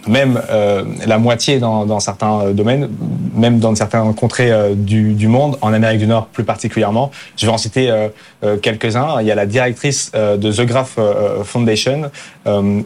même 0.08 0.42
euh, 0.50 0.84
la 1.06 1.18
moitié 1.18 1.60
dans, 1.60 1.86
dans, 1.86 2.00
certains 2.00 2.42
euh, 2.42 2.54
domaines, 2.54 2.90
même 3.36 3.60
dans 3.60 3.76
certains 3.76 4.12
contrées 4.14 4.52
euh, 4.52 4.74
du, 4.76 5.14
du, 5.14 5.28
monde, 5.28 5.58
en 5.62 5.74
Amérique 5.74 6.00
du 6.00 6.08
Nord 6.08 6.28
plus 6.28 6.44
particulièrement. 6.44 7.12
Je 7.38 7.46
vais 7.46 7.52
en 7.52 7.58
citer 7.58 7.92
euh, 7.92 8.58
quelques-uns. 8.58 9.22
Il 9.22 9.28
y 9.28 9.32
a 9.32 9.36
la 9.36 9.46
directrice 9.46 10.12
de 10.14 10.52
The 10.52 10.66
Graph 10.66 10.98
Foundation, 11.44 12.10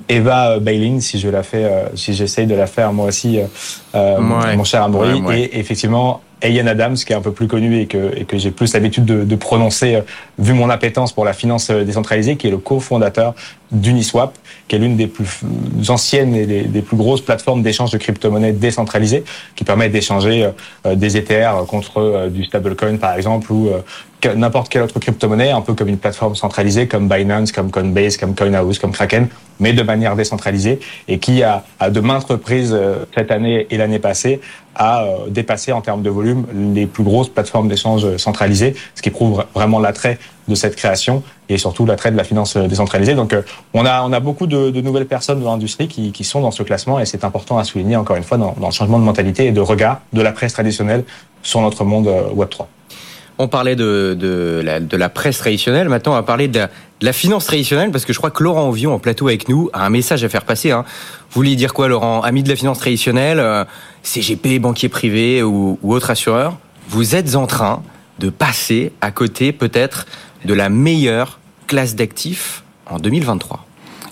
Eva 0.10 0.60
Bailin, 0.60 1.00
si 1.00 1.19
je 1.19 1.30
la 1.30 1.44
fais, 1.44 1.66
si 1.96 2.13
j'essaye 2.13 2.46
de 2.46 2.56
la 2.56 2.68
faire 2.68 2.92
moi 2.92 3.07
aussi, 3.07 3.40
mon 3.94 4.63
cher 4.63 4.84
Amaury, 4.84 5.24
et 5.34 5.60
effectivement 5.60 6.22
Ian 6.50 6.68
Adams, 6.68 6.95
qui 6.95 7.13
est 7.13 7.15
un 7.15 7.21
peu 7.21 7.31
plus 7.31 7.47
connu 7.47 7.80
et 7.80 7.86
que, 7.88 8.12
et 8.18 8.25
que 8.25 8.38
j'ai 8.38 8.51
plus 8.51 8.74
l'habitude 8.74 9.06
de, 9.06 9.24
de, 9.24 9.36
prononcer, 9.36 10.01
vu 10.38 10.53
mon 10.53 10.69
appétence 10.69 11.13
pour 11.13 11.25
la 11.25 11.33
finance 11.33 11.71
décentralisée, 11.71 12.36
qui 12.36 12.47
est 12.47 12.51
le 12.51 12.57
cofondateur 12.57 13.33
d'Uniswap, 13.71 14.37
qui 14.68 14.75
est 14.75 14.80
l'une 14.80 14.95
des 14.95 15.07
plus 15.07 15.28
anciennes 15.90 16.35
et 16.35 16.45
des, 16.45 16.81
plus 16.81 16.97
grosses 16.97 17.21
plateformes 17.21 17.61
d'échange 17.61 17.92
de 17.92 17.97
crypto-monnaies 17.97 18.54
décentralisées, 18.54 19.23
qui 19.56 19.64
permet 19.64 19.90
d'échanger 19.90 20.49
euh, 20.85 20.95
des 20.95 21.18
ETR 21.18 21.66
contre 21.68 21.97
euh, 21.97 22.30
du 22.30 22.45
stablecoin, 22.45 22.97
par 22.97 23.16
exemple, 23.16 23.52
ou 23.52 23.69
euh, 23.69 24.35
n'importe 24.35 24.69
quelle 24.69 24.83
autre 24.83 24.99
crypto-monnaie, 24.99 25.52
un 25.52 25.61
peu 25.61 25.73
comme 25.73 25.90
une 25.90 25.97
plateforme 25.97 26.35
centralisée 26.35 26.87
comme 26.87 27.07
Binance, 27.07 27.52
comme 27.52 27.69
Coinbase, 27.69 28.18
comme 28.18 28.35
CoinHouse, 28.35 28.80
comme 28.80 28.92
Kraken, 28.92 29.28
mais 29.59 29.73
de 29.73 29.83
manière 29.83 30.16
décentralisée 30.16 30.80
et 31.07 31.19
qui 31.19 31.44
a, 31.44 31.64
à 31.80 31.90
de 31.90 31.99
maintes 31.99 32.25
reprises 32.25 32.75
cette 33.16 33.31
année 33.31 33.68
et 33.69 33.78
l'année 33.78 33.99
passée 33.99 34.42
a 34.76 35.06
dépassé 35.30 35.72
en 35.72 35.82
termes 35.82 36.02
de 36.02 36.10
volume 36.10 36.46
les 36.74 36.86
plus 36.86 37.04
grosses 37.04 37.30
plateformes 37.30 37.68
d'échange 37.68 38.18
centralisées, 38.18 38.76
ce 38.96 39.02
qui 39.02 39.10
prouve 39.10 39.46
vraiment 39.54 39.80
l'attrait 39.80 40.20
de 40.48 40.56
cette 40.56 40.76
création 40.76 41.24
et 41.50 41.58
surtout 41.58 41.86
l'attrait 41.86 42.12
de 42.12 42.18
la 42.18 42.24
finance 42.24 42.58
décentralisée. 42.58 43.16
Donc 43.16 43.36
on 43.74 43.86
a, 43.86 44.04
on 44.04 44.12
a 44.14 44.20
beaucoup 44.20 44.48
de, 44.48 44.70
de 44.70 44.82
nouvelles 44.82 45.08
personnes 45.08 45.40
de 45.40 45.46
l'industrie 45.46 45.88
qui, 45.88 46.12
qui, 46.12 46.24
sont 46.24 46.42
dans 46.42 46.52
ce 46.52 46.64
classement 46.64 47.00
et 47.00 47.06
c'est 47.06 47.24
important 47.24 47.58
à 47.58 47.64
souligner 47.64 47.96
encore 47.96 48.16
une 48.16 48.24
fois 48.24 48.38
dans, 48.38 48.56
dans, 48.60 48.68
le 48.68 48.74
changement 48.74 49.00
de 49.00 49.04
mentalité 49.04 49.48
et 49.48 49.52
de 49.52 49.62
regard 49.62 50.02
de 50.14 50.22
la 50.22 50.32
presse 50.32 50.54
traditionnelle 50.54 51.04
sur 51.42 51.62
notre 51.62 51.84
monde 51.84 52.12
Web 52.34 52.50
3. 52.50 52.68
On 53.38 53.48
parlait 53.50 53.76
de, 53.76 54.16
de, 54.18 54.62
la, 54.64 54.80
de 54.80 54.96
la 54.98 55.10
presse 55.10 55.40
traditionnelle, 55.40 55.90
maintenant 55.90 56.14
on 56.14 56.16
va 56.16 56.24
parler 56.24 56.48
de 56.48 56.60
la, 56.60 56.70
finance 57.14 57.45
traditionnelle, 57.45 57.92
parce 57.92 58.06
que 58.06 58.14
je 58.14 58.18
crois 58.18 58.31
que 58.31 58.44
Laurent 58.44 58.69
Ovion, 58.69 58.94
en 58.94 58.99
plateau 58.99 59.28
avec 59.28 59.49
nous, 59.49 59.69
a 59.73 59.85
un 59.85 59.90
message 59.90 60.23
à 60.23 60.30
faire 60.30 60.45
passer. 60.45 60.71
Hein. 60.71 60.85
Vous 61.30 61.35
vouliez 61.35 61.56
dire 61.56 61.73
quoi, 61.73 61.87
Laurent? 61.87 62.21
Ami 62.21 62.44
de 62.44 62.49
la 62.49 62.56
finance 62.56 62.80
traditionnelle, 62.80 63.40
euh, 63.40 63.66
CGP, 64.04 64.59
banquier 64.59 64.90
privé 64.90 65.44
ou, 65.44 65.78
ou 65.81 65.94
autre 65.94 66.09
assureur, 66.09 66.57
vous 66.87 67.16
êtes 67.16 67.35
en 67.35 67.47
train 67.47 67.83
de 68.19 68.30
passer 68.30 68.94
à 69.02 69.11
côté 69.11 69.52
peut-être 69.52 70.06
de 70.45 70.54
la 70.54 70.69
meilleure 70.69 71.40
classe 71.68 71.95
d'actifs 71.95 72.64
en 72.85 72.99
2023 72.99 73.65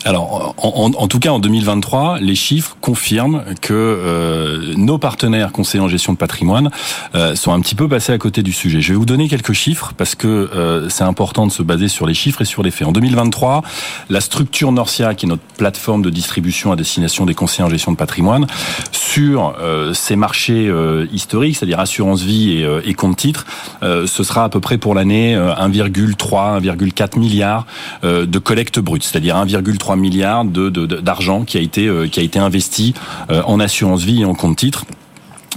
alors, 0.06 0.54
en, 0.58 1.08
tout 1.08 1.20
cas, 1.20 1.30
en 1.30 1.40
2023, 1.40 2.20
les 2.20 2.36
chiffres 2.36 2.76
confirment 2.82 3.44
que 3.62 3.74
euh, 3.74 4.74
nos 4.76 4.98
partenaires 4.98 5.52
conseillers 5.54 5.84
en 5.84 5.88
gestion 5.88 6.12
de 6.12 6.18
patrimoine 6.18 6.72
euh, 7.16 7.36
sont 7.36 7.54
un 7.54 7.62
petit 7.62 7.76
peu 7.76 7.88
passés 7.88 8.12
à 8.12 8.18
côté 8.18 8.44
du 8.44 8.52
sujet. 8.52 8.82
Je 8.82 8.90
vais 8.90 8.98
vous 8.98 9.06
donner 9.06 9.30
quelques 9.30 9.54
chiffres 9.54 9.94
parce 9.96 10.16
que 10.16 10.28
euh, 10.28 10.90
c'est 10.90 11.06
important 11.06 11.48
de 11.48 11.52
se 11.52 11.64
baser 11.64 11.88
sur 11.88 12.06
les 12.06 12.14
chiffres 12.14 12.42
et 12.42 12.46
sur 12.46 12.64
les 12.64 12.72
faits. 12.72 12.88
En 12.88 12.92
2023, 12.92 13.64
la 14.10 14.20
structure 14.20 14.74
Norcia, 14.74 15.14
qui 15.14 15.26
est 15.26 15.30
notre 15.30 15.44
plateforme 15.58 16.02
de 16.02 16.10
distribution 16.10 16.74
à 16.74 16.76
destination 16.76 17.26
des 17.26 17.34
conseillers 17.34 17.64
en 17.64 17.70
gestion 17.70 17.94
de 17.94 17.98
patrimoine, 17.98 18.48
sur 18.92 19.56
ces 19.94 20.16
marchés 20.16 20.72
historiques, 21.12 21.58
c'est-à-dire 21.58 21.80
assurance 21.80 22.22
vie 22.22 22.52
et, 22.52 22.68
et 22.86 22.94
compte 22.94 23.18
titres, 23.18 23.46
ce 23.82 24.24
sera 24.24 24.46
à 24.46 24.50
peu 24.50 24.60
près 24.60 24.78
pour 24.78 24.96
l'année 24.96 25.36
1,3, 25.36 26.62
1,4 26.62 27.20
milliard 27.20 27.66
de 28.04 28.40
collecte 28.40 28.80
brute, 28.80 29.04
c'est-à-dire 29.04 29.36
1,3 29.36 29.93
milliards 29.96 30.46
de, 30.46 30.70
d'argent 30.70 31.44
qui 31.44 31.58
a 31.58 31.62
été 31.62 31.88
euh, 31.88 32.08
qui 32.08 32.20
a 32.20 32.24
été 32.24 32.40
investi 32.40 32.94
euh, 33.30 33.42
en 33.46 33.60
assurance 33.60 34.04
vie 34.04 34.22
et 34.22 34.26
en 34.26 34.36
compte 34.36 34.58
titre. 34.58 34.86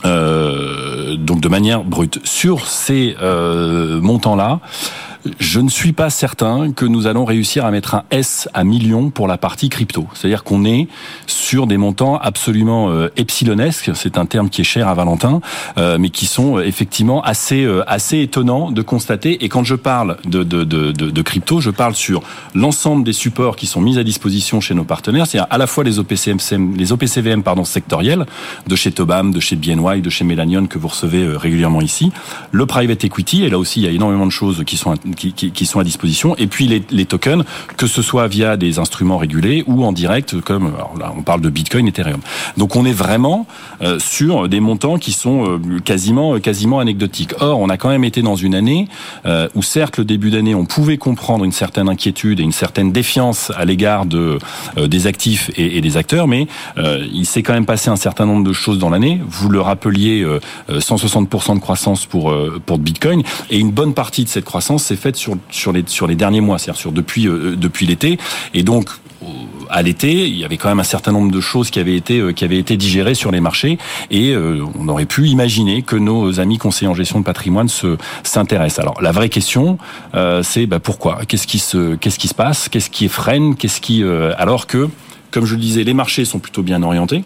Euh, 0.04 1.16
donc 1.16 1.40
de 1.40 1.48
manière 1.48 1.82
brute. 1.84 2.20
Sur 2.24 2.66
ces 2.66 3.16
montants-là, 3.20 4.60
je 5.38 5.60
ne 5.60 5.68
suis 5.68 5.92
pas 5.92 6.10
certain 6.10 6.72
que 6.72 6.84
nous 6.84 7.06
allons 7.06 7.24
réussir 7.24 7.64
à 7.64 7.70
mettre 7.70 7.94
un 7.94 8.04
S 8.10 8.48
à 8.54 8.64
millions 8.64 9.10
pour 9.10 9.28
la 9.28 9.38
partie 9.38 9.68
crypto. 9.68 10.06
C'est-à-dire 10.14 10.44
qu'on 10.44 10.64
est 10.64 10.88
sur 11.26 11.66
des 11.66 11.76
montants 11.76 12.16
absolument 12.16 12.90
euh, 12.90 13.08
epsilonesques, 13.16 13.90
c'est 13.94 14.18
un 14.18 14.26
terme 14.26 14.48
qui 14.50 14.60
est 14.60 14.64
cher 14.64 14.88
à 14.88 14.94
Valentin, 14.94 15.40
euh, 15.78 15.98
mais 15.98 16.10
qui 16.10 16.26
sont 16.26 16.58
euh, 16.58 16.66
effectivement 16.66 17.22
assez 17.22 17.64
euh, 17.64 17.82
assez 17.86 18.20
étonnants 18.20 18.70
de 18.70 18.82
constater. 18.82 19.44
Et 19.44 19.48
quand 19.48 19.64
je 19.64 19.74
parle 19.74 20.16
de, 20.24 20.42
de, 20.42 20.64
de, 20.64 20.92
de 20.92 21.22
crypto, 21.22 21.60
je 21.60 21.70
parle 21.70 21.94
sur 21.94 22.22
l'ensemble 22.54 23.04
des 23.04 23.12
supports 23.12 23.56
qui 23.56 23.66
sont 23.66 23.80
mis 23.80 23.98
à 23.98 24.04
disposition 24.04 24.60
chez 24.60 24.74
nos 24.74 24.84
partenaires, 24.84 25.26
c'est-à-dire 25.26 25.48
à 25.50 25.58
la 25.58 25.66
fois 25.66 25.84
les 25.84 25.98
OPCVM, 25.98 26.76
les 26.76 26.92
OPCVM 26.92 27.42
pardon 27.42 27.64
sectoriels 27.64 28.26
de 28.66 28.76
chez 28.76 28.92
Tobam, 28.92 29.32
de 29.32 29.40
chez 29.40 29.56
BNY, 29.56 30.02
de 30.02 30.10
chez 30.10 30.24
Melanion 30.24 30.66
que 30.66 30.78
vous 30.78 30.88
recevez 30.88 31.36
régulièrement 31.36 31.80
ici, 31.80 32.12
le 32.50 32.66
private 32.66 33.04
equity 33.04 33.44
et 33.44 33.48
là 33.48 33.58
aussi 33.58 33.80
il 33.80 33.84
y 33.84 33.88
a 33.88 33.92
énormément 33.92 34.26
de 34.26 34.32
choses 34.32 34.64
qui 34.64 34.76
sont 34.76 34.94
qui, 35.16 35.66
sont 35.66 35.80
à 35.80 35.84
disposition. 35.84 36.36
Et 36.36 36.46
puis 36.46 36.66
les, 36.66 37.04
tokens, 37.06 37.44
que 37.76 37.86
ce 37.86 38.02
soit 38.02 38.28
via 38.28 38.56
des 38.56 38.78
instruments 38.78 39.18
régulés 39.18 39.64
ou 39.66 39.84
en 39.84 39.92
direct, 39.92 40.40
comme 40.40 40.72
on 41.16 41.22
parle 41.22 41.40
de 41.40 41.50
Bitcoin, 41.50 41.88
Ethereum. 41.88 42.20
Donc 42.56 42.76
on 42.76 42.84
est 42.84 42.92
vraiment 42.92 43.46
euh, 43.82 43.98
sur 43.98 44.48
des 44.48 44.60
montants 44.60 44.98
qui 44.98 45.12
sont 45.12 45.58
euh, 45.58 45.80
quasiment 45.84 46.38
quasiment 46.38 46.78
anecdotiques. 46.78 47.34
Or, 47.40 47.58
on 47.60 47.68
a 47.68 47.76
quand 47.76 47.88
même 47.88 48.04
été 48.04 48.22
dans 48.22 48.36
une 48.36 48.54
année 48.54 48.88
euh, 49.26 49.48
où 49.54 49.62
certes 49.62 49.98
le 49.98 50.04
début 50.04 50.30
d'année, 50.30 50.54
on 50.54 50.64
pouvait 50.64 50.98
comprendre 50.98 51.44
une 51.44 51.52
certaine 51.52 51.88
inquiétude 51.88 52.40
et 52.40 52.42
une 52.42 52.52
certaine 52.52 52.92
défiance 52.92 53.50
à 53.56 53.64
l'égard 53.64 54.06
de 54.06 54.38
des 54.76 55.06
actifs 55.06 55.50
et, 55.56 55.78
et, 55.78 55.80
des 55.80 55.96
acteurs, 55.96 56.26
mais 56.26 56.46
il 57.12 57.26
s'est 57.26 57.42
quand 57.42 57.52
même 57.52 57.66
passé 57.66 57.90
un 57.90 57.96
certain 57.96 58.26
nombre 58.26 58.44
de 58.44 58.52
choses 58.52 58.78
dans 58.78 58.90
l'année. 58.90 59.20
Vous 59.26 59.48
le 59.48 59.60
rappeliez, 59.60 60.26
160% 60.68 61.54
de 61.54 61.60
croissance 61.60 62.06
pour 62.06 62.34
pour 62.64 62.78
Bitcoin 62.78 63.22
et 63.50 63.58
une 63.58 63.70
bonne 63.70 63.94
partie 63.94 64.24
de 64.24 64.28
cette 64.28 64.44
croissance 64.44 64.84
s'est 64.84 64.96
faite 64.96 65.05
sur, 65.14 65.72
les, 65.72 65.84
sur 65.86 66.06
les 66.06 66.16
derniers 66.16 66.40
mois, 66.40 66.58
c'est-à-dire 66.58 66.90
depuis, 66.90 67.28
euh, 67.28 67.54
depuis 67.56 67.86
l'été. 67.86 68.18
Et 68.54 68.62
donc, 68.64 68.88
à 69.70 69.82
l'été, 69.82 70.26
il 70.26 70.36
y 70.36 70.44
avait 70.44 70.56
quand 70.56 70.68
même 70.68 70.80
un 70.80 70.84
certain 70.84 71.12
nombre 71.12 71.30
de 71.30 71.40
choses 71.40 71.70
qui 71.70 71.78
avaient 71.78 71.96
été 71.96 72.18
euh, 72.20 72.32
digérées 72.76 73.14
sur 73.14 73.30
les 73.30 73.40
marchés 73.40 73.78
et 74.10 74.32
euh, 74.32 74.64
on 74.78 74.88
aurait 74.88 75.06
pu 75.06 75.28
imaginer 75.28 75.82
que 75.82 75.96
nos 75.96 76.40
amis 76.40 76.58
conseillers 76.58 76.90
en 76.90 76.94
gestion 76.94 77.20
de 77.20 77.24
patrimoine 77.24 77.68
se 77.68 77.96
s'intéressent. 78.22 78.80
Alors 78.80 79.00
la 79.00 79.12
vraie 79.12 79.28
question, 79.28 79.78
c'est 80.42 80.66
bah, 80.66 80.80
pourquoi? 80.80 81.20
Qu'est-ce 81.26 81.46
qui 81.46 81.58
se 81.58 81.94
qu'est-ce 81.96 82.18
qui 82.18 82.28
se 82.28 82.34
passe? 82.34 82.68
Qu'est-ce 82.68 82.90
qui 82.90 83.08
freine? 83.08 83.56
Qu'est-ce 83.56 83.80
qui 83.80 84.04
alors 84.04 84.66
que 84.66 84.88
comme 85.30 85.44
je 85.44 85.54
le 85.54 85.60
disais, 85.60 85.84
les 85.84 85.94
marchés 85.94 86.24
sont 86.24 86.38
plutôt 86.38 86.62
bien 86.62 86.82
orientés. 86.82 87.24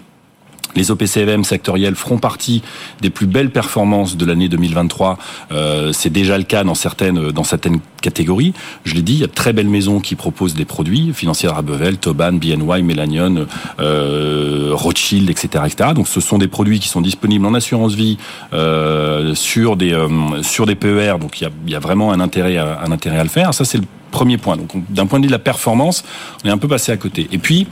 Les 0.76 0.90
OPCVM 0.90 1.44
sectoriels 1.44 1.94
feront 1.94 2.18
partie 2.18 2.62
des 3.00 3.10
plus 3.10 3.26
belles 3.26 3.50
performances 3.50 4.16
de 4.16 4.24
l'année 4.24 4.48
2023. 4.48 5.18
Euh, 5.52 5.92
c'est 5.92 6.10
déjà 6.10 6.38
le 6.38 6.44
cas 6.44 6.64
dans 6.64 6.74
certaines 6.74 7.30
dans 7.30 7.44
certaines 7.44 7.80
catégories. 8.00 8.52
Je 8.84 8.94
l'ai 8.94 9.02
dit, 9.02 9.14
il 9.14 9.20
y 9.20 9.24
a 9.24 9.26
de 9.26 9.32
très 9.32 9.52
belles 9.52 9.68
maisons 9.68 10.00
qui 10.00 10.14
proposent 10.14 10.54
des 10.54 10.64
produits 10.64 11.12
financiers 11.12 11.48
à 11.48 11.62
Bevel, 11.62 11.98
Toban, 11.98 12.32
BNY, 12.32 12.82
Melanion, 12.82 13.46
euh, 13.78 14.70
Rothschild, 14.72 15.28
etc., 15.30 15.64
etc. 15.66 15.90
Donc 15.94 16.08
ce 16.08 16.20
sont 16.20 16.38
des 16.38 16.48
produits 16.48 16.80
qui 16.80 16.88
sont 16.88 17.00
disponibles 17.00 17.46
en 17.46 17.54
assurance 17.54 17.94
vie 17.94 18.18
euh, 18.52 19.34
sur 19.34 19.76
des 19.76 19.92
euh, 19.92 20.42
sur 20.42 20.66
des 20.66 20.74
PER. 20.74 21.16
Donc 21.20 21.40
il 21.40 21.44
y 21.44 21.46
a, 21.46 21.50
il 21.66 21.72
y 21.72 21.76
a 21.76 21.80
vraiment 21.80 22.12
un 22.12 22.20
intérêt 22.20 22.56
à, 22.56 22.80
un 22.84 22.92
intérêt 22.92 23.18
à 23.18 23.24
le 23.24 23.28
faire. 23.28 23.54
Ça 23.54 23.64
c'est 23.64 23.78
le 23.78 23.84
Premier 24.10 24.38
point. 24.38 24.56
Donc, 24.56 24.70
d'un 24.90 25.06
point 25.06 25.20
de 25.20 25.24
vue 25.24 25.28
de 25.28 25.32
la 25.32 25.38
performance, 25.38 26.04
on 26.44 26.48
est 26.48 26.50
un 26.50 26.58
peu 26.58 26.66
passé 26.66 26.90
à 26.90 26.96
côté. 26.96 27.28
Et 27.30 27.38
puis, 27.38 27.68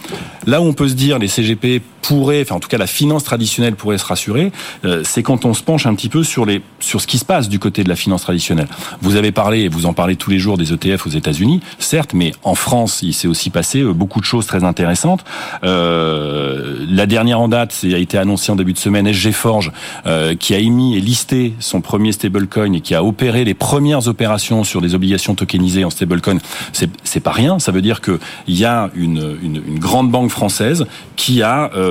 là 0.46 0.60
où 0.60 0.64
on 0.64 0.72
peut 0.72 0.88
se 0.88 0.94
dire 0.94 1.18
les 1.18 1.26
CGP 1.26 1.82
pourraient, 2.02 2.42
enfin 2.42 2.56
en 2.56 2.60
tout 2.60 2.68
cas 2.68 2.78
la 2.78 2.86
finance 2.86 3.24
traditionnelle 3.24 3.74
pourrait 3.74 3.98
se 3.98 4.04
rassurer, 4.04 4.52
euh, 4.84 5.02
c'est 5.04 5.22
quand 5.22 5.44
on 5.44 5.54
se 5.54 5.62
penche 5.62 5.86
un 5.86 5.94
petit 5.94 6.08
peu 6.08 6.24
sur 6.24 6.46
les 6.46 6.62
sur 6.80 7.00
ce 7.00 7.06
qui 7.06 7.18
se 7.18 7.24
passe 7.24 7.48
du 7.48 7.58
côté 7.58 7.84
de 7.84 7.88
la 7.88 7.96
finance 7.96 8.22
traditionnelle. 8.22 8.68
Vous 9.02 9.16
avez 9.16 9.32
parlé 9.32 9.60
et 9.60 9.68
vous 9.68 9.86
en 9.86 9.92
parlez 9.92 10.16
tous 10.16 10.30
les 10.30 10.38
jours 10.38 10.56
des 10.56 10.72
ETF 10.72 11.06
aux 11.06 11.10
États-Unis, 11.10 11.60
certes, 11.78 12.14
mais 12.14 12.32
en 12.44 12.54
France, 12.54 13.00
il 13.02 13.12
s'est 13.12 13.28
aussi 13.28 13.50
passé 13.50 13.80
euh, 13.80 13.92
beaucoup 13.92 14.20
de 14.20 14.24
choses 14.24 14.46
très 14.46 14.64
intéressantes. 14.64 15.24
Euh, 15.64 16.86
la 16.88 17.06
dernière 17.06 17.40
en 17.40 17.48
date, 17.48 17.72
c'est 17.72 17.94
a 17.94 17.98
été 17.98 18.18
annoncé 18.18 18.52
en 18.52 18.56
début 18.56 18.74
de 18.74 18.78
semaine, 18.78 19.12
SG 19.12 19.32
Forge, 19.32 19.72
euh, 20.06 20.34
qui 20.34 20.54
a 20.54 20.58
émis 20.58 20.96
et 20.96 21.00
listé 21.00 21.54
son 21.58 21.80
premier 21.80 22.12
stablecoin 22.12 22.72
et 22.74 22.80
qui 22.80 22.94
a 22.94 23.02
opéré 23.02 23.44
les 23.44 23.54
premières 23.54 24.06
opérations 24.08 24.62
sur 24.62 24.80
des 24.80 24.94
obligations 24.94 25.34
tokenisées 25.34 25.84
en 25.84 25.90
stablecoin 25.90 26.38
c'est 27.04 27.20
pas 27.20 27.32
rien. 27.32 27.58
Ça 27.58 27.72
veut 27.72 27.82
dire 27.82 28.00
que 28.00 28.18
il 28.46 28.58
y 28.58 28.64
a 28.64 28.90
une, 28.94 29.36
une, 29.42 29.62
une, 29.66 29.78
grande 29.78 30.10
banque 30.10 30.30
française 30.30 30.86
qui 31.16 31.42
a 31.42 31.70
euh, 31.74 31.87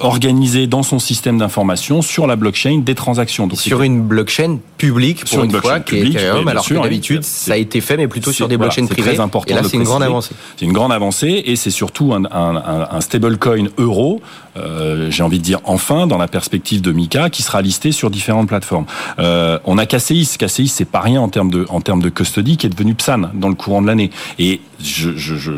organisé 0.00 0.66
dans 0.66 0.82
son 0.82 0.98
système 0.98 1.38
d'information 1.38 2.02
sur 2.02 2.26
la 2.26 2.36
blockchain 2.36 2.78
des 2.78 2.94
transactions. 2.94 3.46
Donc 3.46 3.60
sur 3.60 3.82
une 3.82 4.02
blockchain 4.02 4.58
publique 4.76 5.20
pour 5.20 5.28
sur 5.28 5.44
une, 5.44 5.52
fois, 5.52 5.80
qui 5.80 5.96
est 5.96 6.06
Ethereum, 6.08 6.48
alors 6.48 6.66
que 6.66 6.74
d'habitude 6.74 7.24
ça 7.24 7.54
a 7.54 7.56
été 7.56 7.80
fait, 7.80 7.96
mais 7.96 8.08
plutôt 8.08 8.32
sur 8.32 8.48
des 8.48 8.56
blockchains 8.56 8.86
privées. 8.86 9.12
Très 9.12 9.20
important 9.20 9.52
et 9.52 9.54
là, 9.54 9.62
c'est 9.64 9.76
une 9.76 9.84
grande 9.84 10.02
avancée. 10.02 10.34
C'est 10.56 10.66
une 10.66 10.72
grande 10.72 10.92
avancée 10.92 11.42
et 11.46 11.56
c'est 11.56 11.70
surtout 11.70 12.12
un, 12.12 12.24
un, 12.26 12.88
un 12.90 13.00
stablecoin 13.00 13.68
euro. 13.78 14.20
Euh, 14.56 15.10
J'ai 15.10 15.22
envie 15.22 15.38
de 15.38 15.44
dire 15.44 15.60
enfin 15.64 16.06
dans 16.06 16.18
la 16.18 16.28
perspective 16.28 16.82
de 16.82 16.92
Mika 16.92 17.30
qui 17.30 17.42
sera 17.42 17.62
listé 17.62 17.92
sur 17.92 18.10
différentes 18.10 18.48
plateformes. 18.48 18.86
Euh, 19.18 19.58
on 19.64 19.78
a 19.78 19.86
KCIS. 19.86 20.36
KCIS 20.38 20.68
c'est 20.68 20.84
pas 20.84 21.00
rien 21.00 21.20
en 21.20 21.28
termes 21.28 21.50
de 21.50 21.66
en 21.68 21.80
termes 21.80 22.02
de 22.02 22.08
custody 22.08 22.56
qui 22.56 22.66
est 22.66 22.70
devenu 22.70 22.94
dans 23.34 23.48
le 23.48 23.54
courant 23.54 23.82
de 23.82 23.86
l'année. 23.86 24.10
Et 24.38 24.60
je, 24.82 25.10
je, 25.16 25.34
je, 25.34 25.52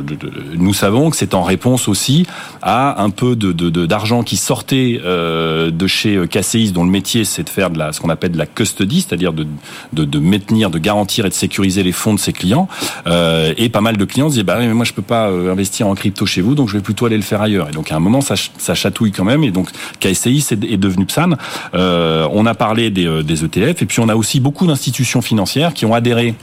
nous 0.57 0.75
savons 0.75 1.11
que 1.11 1.17
c'est 1.17 1.35
en 1.35 1.43
réponse 1.43 1.89
aussi 1.89 2.27
à 2.63 3.03
un 3.03 3.11
peu 3.11 3.37
de 3.37 3.51
d'argent 3.87 4.23
qui 4.23 4.37
sortait 4.37 5.01
euh, 5.05 5.71
de 5.71 5.87
chez 5.87 6.27
KCIS, 6.29 6.73
dont 6.73 6.85
le 6.85 6.91
métier 6.91 7.25
c'est 7.25 7.43
de 7.43 7.51
faire 7.51 7.71
de 7.71 7.79
la, 7.79 7.93
ce 7.93 8.01
qu'on 8.01 8.09
appelle 8.09 8.33
de 8.33 8.39
la 8.39 8.47
custody, 8.47 9.03
c'est-à-dire 9.03 9.33
de, 9.33 9.47
de, 9.93 10.05
de, 10.05 10.19
maintenir, 10.19 10.71
de 10.71 10.79
garantir 10.79 11.27
et 11.27 11.29
de 11.29 11.35
sécuriser 11.35 11.83
les 11.83 11.93
fonds 11.93 12.15
de 12.15 12.19
ses 12.19 12.33
clients. 12.33 12.69
Euh, 13.07 13.53
et 13.57 13.69
pas 13.69 13.81
mal 13.81 13.97
de 13.97 14.05
clients 14.05 14.29
disaient 14.29 14.43
bah 14.43 14.59
mais 14.59 14.73
moi 14.73 14.85
je 14.85 14.93
peux 14.93 15.03
pas 15.03 15.29
euh, 15.29 15.53
investir 15.53 15.87
en 15.87 15.95
crypto 15.95 16.25
chez 16.27 16.41
vous, 16.41 16.55
donc 16.55 16.69
je 16.69 16.75
vais 16.75 16.83
plutôt 16.83 17.07
aller 17.07 17.17
le 17.17 17.23
faire 17.23 17.43
ailleurs. 17.43 17.69
Et 17.69 17.73
donc 17.73 17.93
à 17.93 17.97
un 17.97 18.01
moment 18.01 18.21
ça, 18.21 18.35
chatouille 18.75 19.13
quand 19.13 19.25
même. 19.25 19.45
Et 19.45 19.51
donc 19.51 19.69
KCIS 20.01 20.47
est, 20.51 20.65
est 20.65 20.79
devenu 20.79 21.05
PSAN. 21.07 21.33
Euh, 21.75 22.27
on 22.33 22.47
a 22.47 22.55
parlé 22.55 22.91
des, 22.91 23.23
des 23.23 23.45
ETF 23.45 23.83
et 23.83 23.87
puis 23.87 24.01
on 24.01 24.09
a 24.09 24.17
aussi 24.17 24.41
beaucoup 24.41 24.67
d'institutions 24.67 25.23
financières 25.23 25.75
qui 25.75 25.85
ont 25.85 25.95
adhéré 25.95 26.35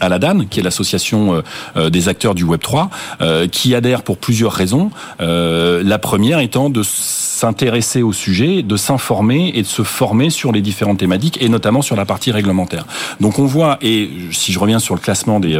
à 0.00 0.08
la 0.08 0.18
DAN, 0.18 0.46
qui 0.48 0.60
est 0.60 0.62
l'association 0.62 1.34
euh, 1.34 1.42
euh, 1.76 1.90
des 1.90 2.08
acteurs 2.08 2.34
du 2.34 2.44
Web 2.44 2.60
3, 2.60 2.90
euh, 3.20 3.46
qui 3.46 3.74
adhère 3.74 4.02
pour 4.02 4.18
plusieurs 4.18 4.52
raisons. 4.52 4.90
la 5.20 5.98
première 5.98 6.40
étant 6.40 6.70
de 6.70 6.82
s'intéresser 6.82 8.02
au 8.02 8.12
sujet, 8.12 8.62
de 8.62 8.76
s'informer 8.76 9.52
et 9.54 9.62
de 9.62 9.66
se 9.66 9.82
former 9.82 10.30
sur 10.30 10.52
les 10.52 10.62
différentes 10.62 10.98
thématiques 10.98 11.40
et 11.42 11.48
notamment 11.48 11.82
sur 11.82 11.96
la 11.96 12.04
partie 12.04 12.32
réglementaire. 12.32 12.86
Donc 13.20 13.38
on 13.38 13.44
voit, 13.44 13.78
et 13.82 14.10
si 14.30 14.52
je 14.52 14.58
reviens 14.58 14.78
sur 14.78 14.94
le 14.94 15.00
classement 15.00 15.40
des 15.40 15.58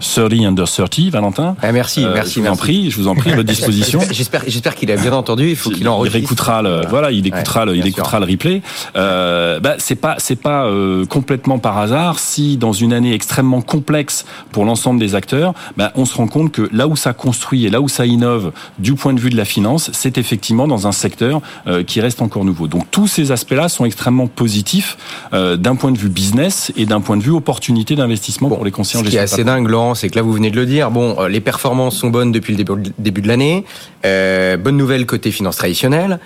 30 0.00 0.32
under 0.32 0.66
30, 0.66 1.00
Valentin. 1.10 1.56
Ah, 1.62 1.72
merci, 1.72 2.06
merci. 2.12 2.34
Je 2.34 2.40
vous 2.40 2.48
en 2.48 2.56
prie, 2.56 2.90
je 2.90 2.96
vous 2.96 3.08
en 3.08 3.14
prie, 3.14 3.32
à 3.32 3.36
votre 3.36 3.48
disposition. 3.56 4.00
j'espère, 4.10 4.42
j'espère 4.46 4.74
qu'il 4.74 4.90
a 4.90 4.96
bien 4.96 5.12
entendu. 5.12 5.50
Il 5.50 5.56
faut 5.56 5.70
qu'il 5.70 5.88
en 5.88 6.04
Il 6.04 6.16
écoutera 6.16 6.62
le, 6.62 6.82
voilà, 6.88 7.10
il 7.10 7.26
écoutera 7.26 7.64
le, 7.64 7.76
il 7.76 7.86
écoutera 7.86 8.20
le 8.20 8.26
replay. 8.26 8.62
Euh, 8.96 9.60
bah, 9.60 9.74
c'est 9.78 9.96
pas, 9.96 10.16
c'est 10.18 10.40
pas 10.40 10.68
complètement 11.08 11.58
par 11.58 11.78
hasard 11.78 12.18
si 12.18 12.56
dans 12.56 12.72
une 12.72 12.92
année 12.92 13.14
extrêmement 13.14 13.62
complexe 13.82 14.24
pour 14.52 14.64
l'ensemble 14.64 15.00
des 15.00 15.16
acteurs, 15.16 15.54
ben, 15.76 15.90
on 15.96 16.04
se 16.04 16.16
rend 16.16 16.28
compte 16.28 16.52
que 16.52 16.68
là 16.72 16.86
où 16.86 16.94
ça 16.94 17.12
construit 17.12 17.66
et 17.66 17.70
là 17.70 17.80
où 17.80 17.88
ça 17.88 18.06
innove 18.06 18.52
du 18.78 18.94
point 18.94 19.12
de 19.12 19.18
vue 19.18 19.30
de 19.30 19.36
la 19.36 19.44
finance, 19.44 19.90
c'est 19.92 20.18
effectivement 20.18 20.68
dans 20.68 20.86
un 20.86 20.92
secteur 20.92 21.42
euh, 21.66 21.82
qui 21.82 22.00
reste 22.00 22.22
encore 22.22 22.44
nouveau. 22.44 22.68
Donc 22.68 22.84
tous 22.92 23.08
ces 23.08 23.32
aspects-là 23.32 23.68
sont 23.68 23.84
extrêmement 23.84 24.28
positifs 24.28 24.96
euh, 25.32 25.56
d'un 25.56 25.74
point 25.74 25.90
de 25.90 25.98
vue 25.98 26.08
business 26.08 26.72
et 26.76 26.86
d'un 26.86 27.00
point 27.00 27.16
de 27.16 27.24
vue 27.24 27.32
opportunité 27.32 27.96
d'investissement 27.96 28.48
pour 28.48 28.64
les 28.64 28.70
conseillers. 28.70 29.04
Ce 29.04 29.10
qui 29.10 29.16
est 29.16 29.20
assez 29.20 29.42
dingue, 29.42 29.68
Laurent, 29.68 29.96
c'est 29.96 30.08
que 30.08 30.14
là 30.14 30.22
vous 30.22 30.32
venez 30.32 30.52
de 30.52 30.56
le 30.56 30.66
dire. 30.66 30.92
Bon, 30.92 31.16
euh, 31.18 31.28
les 31.28 31.40
performances 31.40 31.96
sont 31.96 32.10
bonnes 32.10 32.30
depuis 32.30 32.54
le 32.54 32.64
début 32.98 33.20
de 33.20 33.28
l'année. 33.28 33.64
bonne 34.04 34.76
nouvelle 34.76 35.06
côté 35.06 35.32
finance 35.32 35.56
traditionnelle. 35.56 36.20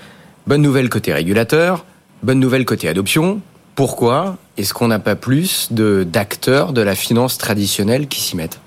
Bonne 0.46 0.60
nouvelle 0.60 0.90
côté 0.90 1.14
régulateur. 1.14 1.86
Bonne 2.22 2.38
nouvelle 2.38 2.66
côté 2.66 2.86
adoption. 2.86 3.40
Pourquoi 3.76 4.38
est-ce 4.56 4.72
qu'on 4.72 4.88
n'a 4.88 4.98
pas 4.98 5.16
plus 5.16 5.68
de 5.70 6.02
d'acteurs 6.02 6.72
de 6.72 6.80
la 6.80 6.94
finance 6.94 7.36
traditionnelle 7.36 8.08
qui 8.08 8.20
s'y 8.20 8.34
mettent? 8.34 8.58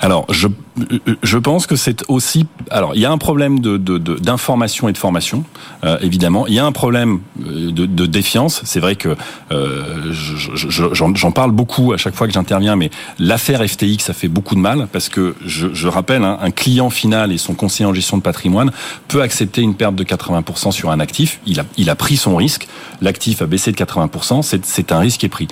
Alors, 0.00 0.24
je, 0.32 0.46
je 1.22 1.38
pense 1.38 1.66
que 1.66 1.76
c'est 1.76 2.04
aussi... 2.08 2.46
Alors, 2.70 2.94
il 2.94 3.00
y 3.00 3.04
a 3.04 3.12
un 3.12 3.18
problème 3.18 3.60
de, 3.60 3.76
d'information 3.76 4.88
et 4.88 4.92
de 4.92 4.98
formation, 4.98 5.44
euh, 5.84 5.98
évidemment. 6.00 6.46
Il 6.46 6.54
y 6.54 6.58
a 6.58 6.64
un 6.64 6.72
problème 6.72 7.20
euh, 7.46 7.70
de, 7.70 7.84
de 7.84 8.06
défiance. 8.06 8.62
C'est 8.64 8.80
vrai 8.80 8.96
que 8.96 9.14
euh, 9.50 10.12
j'en 10.54 11.32
parle 11.32 11.50
beaucoup 11.50 11.92
à 11.92 11.98
chaque 11.98 12.14
fois 12.14 12.26
que 12.26 12.32
j'interviens, 12.32 12.76
mais 12.76 12.90
l'affaire 13.18 13.62
FTX, 13.66 13.98
ça 13.98 14.14
fait 14.14 14.28
beaucoup 14.28 14.54
de 14.54 14.60
mal 14.60 14.88
parce 14.90 15.08
que, 15.08 15.34
je, 15.44 15.68
je 15.74 15.88
rappelle, 15.88 16.24
hein, 16.24 16.38
un 16.40 16.50
client 16.50 16.88
final 16.88 17.32
et 17.32 17.38
son 17.38 17.54
conseiller 17.54 17.86
en 17.86 17.94
gestion 17.94 18.16
de 18.16 18.22
patrimoine 18.22 18.72
peut 19.08 19.20
accepter 19.20 19.60
une 19.60 19.74
perte 19.74 19.94
de 19.94 20.04
80% 20.04 20.72
sur 20.72 20.90
un 20.90 21.00
actif. 21.00 21.40
Il 21.46 21.60
a, 21.60 21.64
il 21.76 21.90
a 21.90 21.94
pris 21.94 22.16
son 22.16 22.36
risque. 22.36 22.66
L'actif 23.02 23.42
a 23.42 23.46
baissé 23.46 23.72
de 23.72 23.76
80%. 23.76 24.42
C'est 24.62 24.92
un 24.92 24.98
risque 24.98 25.20
qui 25.20 25.26
est 25.26 25.28
pris. 25.28 25.48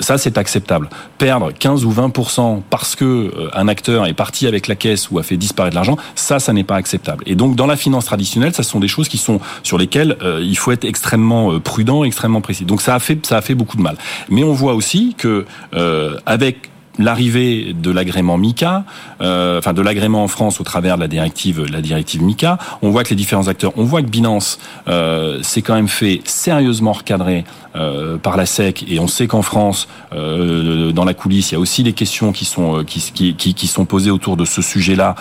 Ça, 0.00 0.16
c'est 0.16 0.38
acceptable. 0.38 0.88
Perdre 1.18 1.52
15 1.52 1.84
ou 1.84 1.92
20% 1.92 2.62
parce 2.70 2.96
que 2.96 3.50
un 3.54 3.68
acteur 3.68 4.06
est 4.06 4.14
parti 4.14 4.46
avec 4.46 4.61
la 4.68 4.76
caisse 4.76 5.10
ou 5.10 5.18
a 5.18 5.22
fait 5.22 5.36
disparaître 5.36 5.74
l'argent, 5.74 5.96
ça, 6.14 6.38
ça 6.38 6.52
n'est 6.52 6.64
pas 6.64 6.76
acceptable. 6.76 7.24
Et 7.26 7.34
donc, 7.34 7.56
dans 7.56 7.66
la 7.66 7.76
finance 7.76 8.06
traditionnelle, 8.06 8.54
ça 8.54 8.62
sont 8.62 8.80
des 8.80 8.88
choses 8.88 9.08
qui 9.08 9.18
sont 9.18 9.40
sur 9.62 9.78
lesquelles 9.78 10.16
euh, 10.22 10.40
il 10.42 10.56
faut 10.56 10.72
être 10.72 10.84
extrêmement 10.84 11.52
euh, 11.52 11.60
prudent, 11.60 12.04
extrêmement 12.04 12.40
précis. 12.40 12.64
Donc, 12.64 12.82
ça 12.82 12.94
a 12.94 12.98
fait, 12.98 13.24
ça 13.26 13.38
a 13.38 13.42
fait 13.42 13.54
beaucoup 13.54 13.76
de 13.76 13.82
mal. 13.82 13.96
Mais 14.28 14.44
on 14.44 14.52
voit 14.52 14.74
aussi 14.74 15.14
que 15.16 15.46
euh, 15.74 16.16
avec 16.26 16.71
l'arrivée 16.98 17.72
de 17.72 17.90
l'agrément 17.90 18.38
MICA, 18.38 18.84
euh, 19.20 19.58
enfin 19.58 19.72
de 19.72 19.82
l'agrément 19.82 20.24
en 20.24 20.28
France 20.28 20.60
au 20.60 20.64
travers 20.64 20.96
de 20.96 21.00
la 21.00 21.08
directive, 21.08 21.64
la 21.70 21.80
directive 21.80 22.22
MICA, 22.22 22.58
on 22.82 22.90
voit 22.90 23.04
que 23.04 23.10
les 23.10 23.16
différents 23.16 23.48
acteurs, 23.48 23.72
on 23.76 23.84
voit 23.84 24.02
que 24.02 24.08
Binance 24.08 24.58
euh, 24.88 25.40
quand 25.64 25.74
même 25.74 25.88
fait 25.88 26.20
sérieusement 26.24 26.92
recadrer 26.92 27.44
euh, 27.74 28.18
par 28.18 28.36
la 28.36 28.44
SEC 28.44 28.84
et 28.86 29.00
on 29.00 29.08
sait 29.08 29.26
qu'en 29.26 29.40
France, 29.40 29.88
euh, 30.12 30.92
dans 30.92 31.06
la 31.06 31.14
coulisse, 31.14 31.52
il 31.52 31.54
y 31.54 31.56
a 31.56 31.60
aussi 31.60 31.82
des 31.82 31.94
questions 31.94 32.30
qui 32.32 32.44
sont 32.44 32.80
euh, 32.80 32.84
qui, 32.84 33.34
qui, 33.34 33.66
sont 33.66 33.86
posées 33.86 34.10
autour 34.10 34.36
de 34.36 34.44
ce 34.44 34.60
sujet-là 34.60 35.14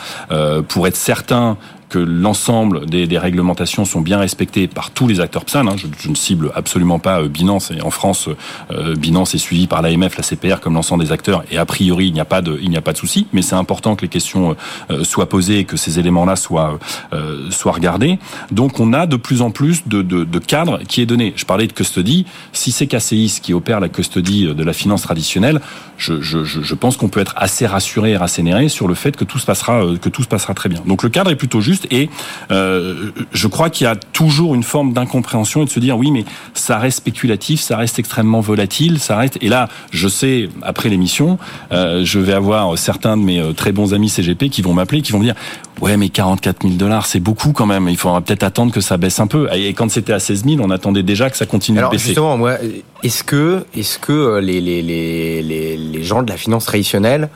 pour 0.67 0.87
être 0.87 0.97
certain 0.97 1.57
que 1.91 1.99
l'ensemble 1.99 2.85
des, 2.85 3.05
des, 3.05 3.17
réglementations 3.17 3.83
sont 3.83 3.99
bien 3.99 4.17
respectées 4.17 4.67
par 4.67 4.91
tous 4.91 5.07
les 5.07 5.19
acteurs 5.19 5.43
PSAN. 5.43 5.67
Hein. 5.67 5.75
Je, 5.75 5.87
je, 5.99 6.09
ne 6.09 6.15
cible 6.15 6.49
absolument 6.55 6.99
pas 6.99 7.19
euh, 7.19 7.27
Binance. 7.27 7.69
Et 7.71 7.81
en 7.81 7.91
France, 7.91 8.29
euh, 8.71 8.95
Binance 8.95 9.35
est 9.35 9.39
suivi 9.39 9.67
par 9.67 9.81
l'AMF, 9.81 10.15
la 10.15 10.23
CPR, 10.23 10.61
comme 10.61 10.75
l'ensemble 10.75 11.03
des 11.03 11.11
acteurs. 11.11 11.43
Et 11.51 11.57
a 11.57 11.65
priori, 11.65 12.07
il 12.07 12.13
n'y 12.13 12.21
a 12.21 12.25
pas 12.25 12.41
de, 12.41 12.57
il 12.61 12.69
n'y 12.69 12.77
a 12.77 12.81
pas 12.81 12.93
de 12.93 12.97
souci. 12.97 13.27
Mais 13.33 13.41
c'est 13.41 13.55
important 13.55 13.97
que 13.97 14.03
les 14.03 14.07
questions 14.07 14.55
euh, 14.89 15.03
soient 15.03 15.27
posées 15.27 15.59
et 15.59 15.65
que 15.65 15.75
ces 15.75 15.99
éléments-là 15.99 16.37
soient, 16.37 16.79
euh, 17.11 17.51
soient 17.51 17.73
regardés. 17.73 18.19
Donc, 18.51 18.79
on 18.79 18.93
a 18.93 19.05
de 19.05 19.17
plus 19.17 19.41
en 19.41 19.51
plus 19.51 19.85
de, 19.85 20.01
de, 20.01 20.23
de 20.23 20.39
cadres 20.39 20.79
qui 20.87 21.01
est 21.01 21.05
donné. 21.05 21.33
Je 21.35 21.43
parlais 21.43 21.67
de 21.67 21.73
custody. 21.73 22.25
Si 22.53 22.71
c'est 22.71 22.87
KCIS 22.87 23.39
qui 23.41 23.53
opère 23.53 23.81
la 23.81 23.89
custody 23.89 24.55
de 24.55 24.63
la 24.63 24.73
finance 24.73 25.01
traditionnelle, 25.01 25.59
je, 25.97 26.21
je, 26.21 26.45
je 26.45 26.75
pense 26.75 26.95
qu'on 26.95 27.09
peut 27.09 27.19
être 27.19 27.33
assez 27.35 27.67
rassuré 27.67 28.11
et 28.11 28.17
rassénéré 28.17 28.69
sur 28.69 28.87
le 28.87 28.93
fait 28.93 29.17
que 29.17 29.25
tout 29.25 29.39
se 29.39 29.45
passera, 29.45 29.83
que 30.01 30.07
tout 30.07 30.23
se 30.23 30.29
passera 30.29 30.53
très 30.53 30.69
bien. 30.69 30.81
Donc, 30.85 31.03
le 31.03 31.09
cadre 31.09 31.31
est 31.31 31.35
plutôt 31.35 31.59
juste 31.59 31.80
et 31.89 32.09
euh, 32.51 33.11
je 33.31 33.47
crois 33.47 33.69
qu'il 33.69 33.85
y 33.85 33.87
a 33.87 33.95
toujours 33.95 34.55
une 34.55 34.63
forme 34.63 34.93
d'incompréhension 34.93 35.61
et 35.61 35.65
de 35.65 35.69
se 35.69 35.79
dire 35.79 35.97
oui 35.97 36.11
mais 36.11 36.25
ça 36.53 36.77
reste 36.77 36.97
spéculatif, 36.97 37.61
ça 37.61 37.77
reste 37.77 37.99
extrêmement 37.99 38.41
volatile, 38.41 38.99
ça 38.99 39.17
reste 39.17 39.37
et 39.41 39.49
là 39.49 39.69
je 39.91 40.07
sais 40.07 40.49
après 40.61 40.89
l'émission 40.89 41.37
euh, 41.71 42.03
je 42.03 42.19
vais 42.19 42.33
avoir 42.33 42.77
certains 42.77 43.17
de 43.17 43.23
mes 43.23 43.39
euh, 43.39 43.53
très 43.53 43.71
bons 43.71 43.93
amis 43.93 44.09
CGP 44.09 44.49
qui 44.49 44.61
vont 44.61 44.73
m'appeler 44.73 45.01
qui 45.01 45.11
vont 45.11 45.19
me 45.19 45.25
dire 45.25 45.35
ouais 45.81 45.97
mais 45.97 46.09
44 46.09 46.63
000 46.63 46.75
dollars 46.75 47.05
c'est 47.05 47.19
beaucoup 47.19 47.53
quand 47.53 47.65
même. 47.65 47.87
Il 47.89 47.97
faudra 47.97 48.21
peut-être 48.21 48.43
attendre 48.43 48.71
que 48.71 48.81
ça 48.81 48.97
baisse 48.97 49.19
un 49.19 49.27
peu. 49.27 49.47
Et 49.53 49.73
quand 49.73 49.89
c'était 49.89 50.13
à 50.13 50.19
16 50.19 50.45
000 50.45 50.57
on 50.61 50.69
attendait 50.69 51.03
déjà 51.03 51.29
que 51.29 51.37
ça 51.37 51.45
continue 51.45 51.79
Alors, 51.79 51.91
de 51.91 51.95
baisser. 51.95 52.07
Justement 52.07 52.37
moi 52.37 52.57
est-ce 53.03 53.23
que 53.23 53.65
est-ce 53.75 53.97
que 53.97 54.39
les, 54.39 54.61
les, 54.61 54.81
les, 54.81 55.41
les, 55.41 55.77
les 55.77 56.03
gens 56.03 56.21
de 56.21 56.29
la 56.29 56.37
finance 56.37 56.65
traditionnelle 56.65 57.29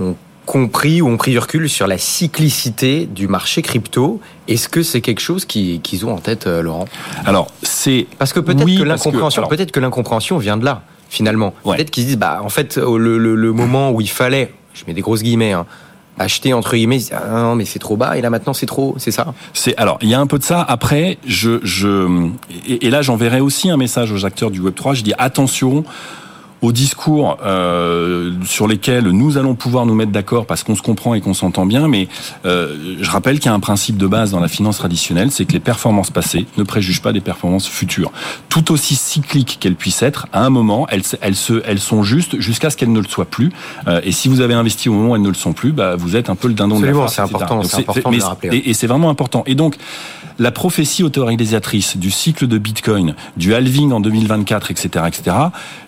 ont 0.00 0.16
compris 0.48 1.02
ou 1.02 1.08
ont 1.08 1.18
pris 1.18 1.32
du 1.32 1.38
recul 1.38 1.68
sur 1.68 1.86
la 1.86 1.98
cyclicité 1.98 3.04
du 3.04 3.28
marché 3.28 3.60
crypto. 3.60 4.18
Est-ce 4.48 4.70
que 4.70 4.82
c'est 4.82 5.02
quelque 5.02 5.20
chose 5.20 5.44
qu'ils 5.44 5.82
qui 5.82 6.02
ont 6.04 6.14
en 6.14 6.20
tête, 6.20 6.46
euh, 6.46 6.62
Laurent? 6.62 6.86
Alors, 7.26 7.48
c'est 7.62 8.06
parce 8.18 8.32
que 8.32 8.40
peut-être 8.40 8.64
oui, 8.64 8.78
que 8.78 8.82
l'incompréhension, 8.82 9.46
peut-être 9.46 9.72
que 9.72 9.78
l'incompréhension 9.78 10.38
vient 10.38 10.56
de 10.56 10.64
là 10.64 10.82
finalement. 11.10 11.52
Ouais. 11.64 11.76
Peut-être 11.76 11.90
qu'ils 11.90 12.04
se 12.04 12.08
disent, 12.08 12.18
bah 12.18 12.40
en 12.42 12.48
fait, 12.48 12.78
le, 12.78 13.18
le, 13.18 13.34
le, 13.34 13.52
moment 13.52 13.90
où 13.90 14.00
il 14.00 14.08
fallait, 14.08 14.52
je 14.72 14.84
mets 14.86 14.94
des 14.94 15.02
grosses 15.02 15.22
guillemets. 15.22 15.52
Hein, 15.52 15.66
acheter 16.20 16.52
entre 16.52 16.74
guillemets 16.74 16.98
ah 17.12 17.42
non 17.42 17.54
mais 17.54 17.64
c'est 17.64 17.78
trop 17.78 17.96
bas 17.96 18.18
et 18.18 18.20
là 18.20 18.28
maintenant 18.28 18.52
c'est 18.52 18.66
trop 18.66 18.96
c'est 18.98 19.12
ça? 19.12 19.34
C'est 19.52 19.76
alors 19.76 19.98
il 20.02 20.08
y 20.08 20.14
a 20.14 20.20
un 20.20 20.26
peu 20.26 20.40
de 20.40 20.42
ça 20.42 20.60
après 20.62 21.16
je 21.24 21.60
je 21.62 22.28
et, 22.66 22.88
et 22.88 22.90
là 22.90 23.02
j'enverrai 23.02 23.38
aussi 23.38 23.70
un 23.70 23.76
message 23.76 24.10
aux 24.10 24.26
acteurs 24.26 24.50
du 24.50 24.58
web 24.58 24.74
3 24.74 24.94
je 24.94 25.04
dis 25.04 25.12
attention 25.16 25.84
aux 26.62 26.72
discours 26.72 27.38
euh, 27.44 28.32
sur 28.44 28.66
lesquels 28.66 29.08
nous 29.08 29.38
allons 29.38 29.54
pouvoir 29.54 29.86
nous 29.86 29.94
mettre 29.94 30.10
d'accord 30.10 30.46
parce 30.46 30.64
qu'on 30.64 30.74
se 30.74 30.82
comprend 30.82 31.14
et 31.14 31.20
qu'on 31.20 31.34
s'entend 31.34 31.66
bien, 31.66 31.88
mais 31.88 32.08
euh, 32.46 32.96
je 33.00 33.10
rappelle 33.10 33.38
qu'il 33.38 33.46
y 33.46 33.52
a 33.52 33.54
un 33.54 33.60
principe 33.60 33.96
de 33.96 34.06
base 34.06 34.32
dans 34.32 34.40
la 34.40 34.48
finance 34.48 34.78
traditionnelle, 34.78 35.30
c'est 35.30 35.44
que 35.44 35.52
les 35.52 35.60
performances 35.60 36.10
passées 36.10 36.46
ne 36.56 36.62
préjugent 36.62 37.02
pas 37.02 37.12
des 37.12 37.20
performances 37.20 37.68
futures. 37.68 38.12
Tout 38.48 38.72
aussi 38.72 38.96
cycliques 38.96 39.58
qu'elles 39.60 39.76
puissent 39.76 40.02
être, 40.02 40.26
à 40.32 40.44
un 40.44 40.50
moment, 40.50 40.86
elles, 40.90 41.02
elles, 41.20 41.36
se, 41.36 41.62
elles 41.64 41.78
sont 41.78 42.02
justes 42.02 42.40
jusqu'à 42.40 42.70
ce 42.70 42.76
qu'elles 42.76 42.92
ne 42.92 43.00
le 43.00 43.08
soient 43.08 43.24
plus. 43.24 43.52
Euh, 43.86 44.00
et 44.02 44.12
si 44.12 44.28
vous 44.28 44.40
avez 44.40 44.54
investi 44.54 44.88
au 44.88 44.92
moment 44.92 45.12
où 45.12 45.16
elles 45.16 45.22
ne 45.22 45.28
le 45.28 45.34
sont 45.34 45.52
plus, 45.52 45.72
bah, 45.72 45.96
vous 45.96 46.16
êtes 46.16 46.30
un 46.30 46.36
peu 46.36 46.48
le 46.48 46.54
dindon 46.54 46.76
Absolument, 46.76 47.00
de 47.00 47.04
la 47.04 47.10
farce. 47.10 47.14
C'est 47.14 47.34
important, 47.34 47.62
c'est 47.62 47.78
important 47.78 48.10
de 48.10 48.16
le 48.16 48.24
rappeler. 48.24 48.56
Et, 48.56 48.70
et 48.70 48.74
c'est 48.74 48.86
vraiment 48.86 49.10
important. 49.10 49.44
Et 49.46 49.54
donc, 49.54 49.76
la 50.38 50.52
prophétie 50.52 51.02
autoréalisatrice 51.02 51.96
du 51.96 52.10
cycle 52.10 52.46
de 52.46 52.58
Bitcoin, 52.58 53.14
du 53.36 53.54
halving 53.54 53.92
en 53.92 54.00
2024, 54.00 54.70
etc., 54.70 55.04
etc., 55.08 55.36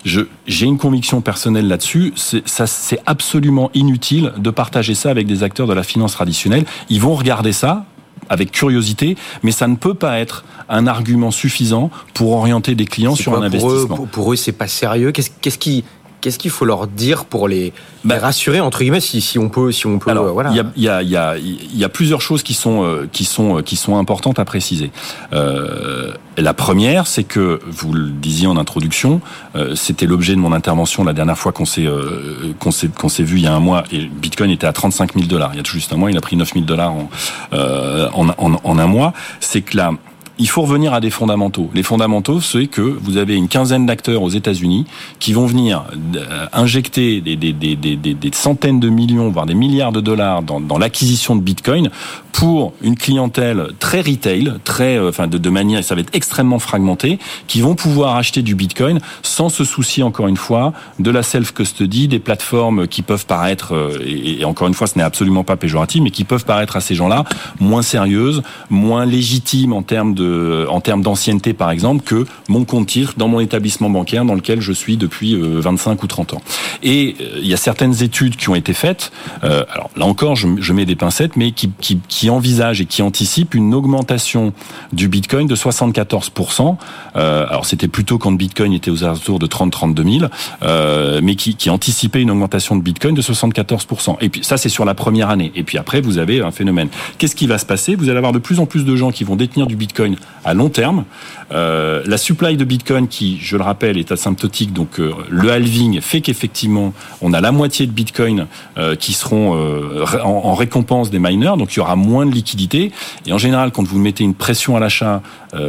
je, 0.03 0.21
j'ai 0.61 0.67
une 0.67 0.77
conviction 0.77 1.21
personnelle 1.21 1.67
là-dessus. 1.67 2.13
C'est, 2.15 2.99
absolument 3.07 3.71
inutile 3.73 4.31
de 4.37 4.51
partager 4.51 4.93
ça 4.93 5.09
avec 5.09 5.25
des 5.25 5.41
acteurs 5.41 5.65
de 5.65 5.73
la 5.73 5.81
finance 5.81 6.11
traditionnelle. 6.11 6.65
Ils 6.87 7.01
vont 7.01 7.15
regarder 7.15 7.51
ça 7.51 7.85
avec 8.29 8.51
curiosité, 8.51 9.17
mais 9.41 9.51
ça 9.51 9.67
ne 9.67 9.75
peut 9.75 9.95
pas 9.95 10.19
être 10.19 10.45
un 10.69 10.85
argument 10.85 11.31
suffisant 11.31 11.89
pour 12.13 12.33
orienter 12.33 12.75
des 12.75 12.85
clients 12.85 13.15
sur 13.15 13.31
quoi, 13.31 13.43
un 13.43 13.49
pour 13.49 13.55
investissement. 13.55 13.95
Eux, 13.95 13.97
pour, 13.97 14.07
pour, 14.07 14.33
eux, 14.33 14.35
c'est 14.35 14.51
pas 14.51 14.67
sérieux. 14.67 15.11
Qu'est-ce, 15.11 15.31
qu'est-ce 15.41 15.57
qui 15.57 15.83
Qu'est-ce 16.21 16.37
qu'il 16.37 16.51
faut 16.51 16.65
leur 16.65 16.87
dire 16.87 17.25
pour 17.25 17.47
les, 17.47 17.73
bah, 18.03 18.15
les 18.15 18.21
rassurer 18.21 18.59
entre 18.59 18.79
guillemets 18.79 18.99
si, 19.01 19.21
si 19.21 19.39
on 19.39 19.49
peut 19.49 19.71
si 19.71 19.87
on 19.87 19.99
peut 19.99 20.11
alors, 20.11 20.25
euh, 20.25 20.31
voilà. 20.31 20.51
Il 20.51 20.55
y 20.55 20.87
a, 20.87 21.01
y, 21.01 21.15
a, 21.17 21.37
y, 21.37 21.83
a, 21.83 21.89
plusieurs 21.89 22.21
choses 22.21 22.43
qui 22.43 22.53
sont 22.53 22.83
euh, 22.83 23.09
qui 23.11 23.25
sont 23.25 23.61
qui 23.63 23.75
sont 23.75 23.97
importantes 23.97 24.39
à 24.39 24.45
préciser. 24.45 24.91
Euh, 25.33 26.13
la 26.37 26.53
première, 26.53 27.07
c'est 27.07 27.23
que 27.23 27.59
vous 27.65 27.93
le 27.93 28.09
disiez 28.09 28.47
en 28.47 28.57
introduction, 28.57 29.19
euh, 29.55 29.75
c'était 29.75 30.05
l'objet 30.05 30.33
de 30.33 30.39
mon 30.39 30.53
intervention 30.53 31.03
la 31.03 31.13
dernière 31.13 31.37
fois 31.37 31.51
qu'on 31.51 31.65
s'est 31.65 31.85
euh, 31.85 32.53
qu'on 32.59 32.71
s'est 32.71 32.87
qu'on 32.89 33.09
s'est 33.09 33.23
vu 33.23 33.37
il 33.37 33.43
y 33.43 33.47
a 33.47 33.53
un 33.53 33.59
mois 33.59 33.83
et 33.91 34.05
Bitcoin 34.05 34.51
était 34.51 34.67
à 34.67 34.73
35 34.73 35.13
000 35.15 35.25
dollars. 35.25 35.51
Il 35.53 35.57
y 35.57 35.59
a 35.59 35.63
tout 35.63 35.73
juste 35.73 35.91
un 35.91 35.97
mois, 35.97 36.11
il 36.11 36.17
a 36.17 36.21
pris 36.21 36.35
9 36.35 36.53
000 36.53 36.65
dollars 36.65 36.93
en, 36.93 37.09
en, 37.51 38.29
en, 38.37 38.59
en 38.63 38.79
un 38.79 38.87
mois. 38.87 39.13
C'est 39.39 39.61
que 39.61 39.75
là 39.75 39.91
il 40.37 40.49
faut 40.49 40.61
revenir 40.63 40.93
à 40.93 40.99
des 40.99 41.09
fondamentaux. 41.09 41.69
Les 41.73 41.83
fondamentaux, 41.83 42.41
c'est 42.41 42.67
que 42.67 42.81
vous 42.81 43.17
avez 43.17 43.35
une 43.35 43.47
quinzaine 43.47 43.85
d'acteurs 43.85 44.21
aux 44.23 44.29
États-Unis 44.29 44.85
qui 45.19 45.33
vont 45.33 45.45
venir 45.45 45.85
euh, 46.15 46.47
injecter 46.53 47.21
des, 47.21 48.31
centaines 48.33 48.79
de 48.79 48.89
millions, 48.89 49.29
voire 49.29 49.45
des 49.45 49.53
milliards 49.53 49.91
de 49.91 50.01
dollars 50.01 50.41
dans, 50.41 50.77
l'acquisition 50.77 51.35
de 51.35 51.41
Bitcoin 51.41 51.89
pour 52.31 52.73
une 52.81 52.95
clientèle 52.95 53.67
très 53.79 54.01
retail, 54.01 54.53
très, 54.63 54.97
euh, 54.97 55.09
enfin 55.09 55.27
de, 55.27 55.49
manière, 55.49 55.83
ça 55.83 55.95
va 55.95 56.01
être 56.01 56.15
extrêmement 56.15 56.59
fragmenté, 56.59 57.19
qui 57.47 57.61
vont 57.61 57.75
pouvoir 57.75 58.15
acheter 58.15 58.41
du 58.41 58.55
Bitcoin 58.55 58.99
sans 59.21 59.49
se 59.49 59.63
soucier 59.63 60.01
encore 60.01 60.27
une 60.27 60.37
fois 60.37 60.73
de 60.99 61.11
la 61.11 61.23
self-custody, 61.23 62.07
des 62.07 62.19
plateformes 62.19 62.87
qui 62.87 63.01
peuvent 63.01 63.25
paraître, 63.25 63.75
euh, 63.75 63.99
et 64.05 64.43
encore 64.45 64.67
une 64.67 64.73
fois, 64.73 64.87
ce 64.87 64.97
n'est 64.97 65.03
absolument 65.03 65.43
pas 65.43 65.57
péjoratif, 65.57 66.01
mais 66.01 66.11
qui 66.11 66.23
peuvent 66.23 66.45
paraître 66.45 66.77
à 66.77 66.81
ces 66.81 66.95
gens-là 66.95 67.25
moins 67.59 67.81
sérieuses, 67.81 68.41
moins 68.69 69.05
légitimes 69.05 69.73
en 69.73 69.83
termes 69.83 70.13
de 70.13 70.30
en 70.69 70.81
termes 70.81 71.01
d'ancienneté 71.01 71.53
par 71.53 71.71
exemple 71.71 72.03
que 72.03 72.25
mon 72.47 72.65
compte 72.65 72.87
titre 72.87 73.13
dans 73.17 73.27
mon 73.27 73.39
établissement 73.39 73.89
bancaire 73.89 74.25
dans 74.25 74.35
lequel 74.35 74.61
je 74.61 74.71
suis 74.71 74.97
depuis 74.97 75.35
25 75.35 76.01
ou 76.03 76.07
30 76.07 76.33
ans. 76.33 76.41
Et 76.83 77.15
il 77.37 77.47
y 77.47 77.53
a 77.53 77.57
certaines 77.57 78.03
études 78.03 78.35
qui 78.35 78.49
ont 78.49 78.55
été 78.55 78.73
faites, 78.73 79.11
euh, 79.43 79.63
alors 79.71 79.89
là 79.95 80.05
encore 80.05 80.35
je, 80.35 80.73
mets 80.73 80.85
des 80.85 80.95
pincettes, 80.95 81.35
mais 81.35 81.51
qui, 81.51 81.71
qui, 82.07 82.29
envisagent 82.29 82.81
et 82.81 82.85
qui 82.85 83.01
anticipent 83.01 83.53
une 83.53 83.73
augmentation 83.73 84.53
du 84.93 85.07
Bitcoin 85.07 85.47
de 85.47 85.55
74%. 85.55 86.77
Euh, 87.15 87.45
alors 87.49 87.65
c'était 87.65 87.87
plutôt 87.87 88.17
quand 88.17 88.31
Bitcoin 88.31 88.73
était 88.73 88.91
aux 88.91 89.03
alentours 89.03 89.39
de 89.39 89.47
30-32 89.47 90.19
000, 90.19 90.31
euh, 90.63 91.19
mais 91.21 91.35
qui, 91.35 91.55
qui 91.55 91.69
anticipait 91.69 92.21
une 92.21 92.31
augmentation 92.31 92.75
de 92.75 92.81
Bitcoin 92.81 93.13
de 93.13 93.21
74%. 93.21 94.17
Et 94.21 94.29
puis 94.29 94.43
ça 94.43 94.57
c'est 94.57 94.69
sur 94.69 94.85
la 94.85 94.93
première 94.93 95.29
année. 95.29 95.51
Et 95.55 95.63
puis 95.63 95.77
après 95.77 96.01
vous 96.01 96.17
avez 96.17 96.41
un 96.41 96.51
phénomène. 96.51 96.89
Qu'est-ce 97.17 97.35
qui 97.35 97.47
va 97.47 97.57
se 97.57 97.65
passer? 97.65 97.95
Vous 97.95 98.09
allez 98.09 98.17
avoir 98.17 98.33
de 98.33 98.39
plus 98.39 98.59
en 98.59 98.65
plus 98.65 98.85
de 98.85 98.95
gens 98.95 99.11
qui 99.11 99.23
vont 99.23 99.35
détenir 99.35 99.67
du 99.67 99.75
Bitcoin 99.75 100.10
à 100.43 100.53
long 100.53 100.69
terme. 100.69 101.05
Euh, 101.51 102.01
la 102.05 102.17
supply 102.17 102.57
de 102.57 102.63
Bitcoin, 102.63 103.07
qui, 103.07 103.37
je 103.41 103.57
le 103.57 103.63
rappelle, 103.63 103.97
est 103.97 104.11
asymptotique, 104.11 104.73
donc 104.73 104.99
euh, 104.99 105.11
le 105.29 105.51
halving 105.51 105.99
fait 106.01 106.21
qu'effectivement, 106.21 106.93
on 107.21 107.33
a 107.33 107.41
la 107.41 107.51
moitié 107.51 107.85
de 107.87 107.91
Bitcoin 107.91 108.47
euh, 108.77 108.95
qui 108.95 109.13
seront 109.13 109.51
en, 109.51 110.25
en, 110.25 110.53
récompense 110.55 111.09
des 111.09 111.19
miners, 111.19 111.57
donc 111.57 111.73
il 111.73 111.77
y 111.77 111.79
aura 111.79 111.95
moins 111.95 112.25
de 112.25 112.31
liquidité. 112.31 112.91
Et 113.25 113.33
en 113.33 113.37
général, 113.37 113.71
quand 113.71 113.83
vous 113.83 113.99
mettez 113.99 114.23
une 114.23 114.35
pression 114.35 114.75
à 114.75 114.79
l'achat, 114.79 115.21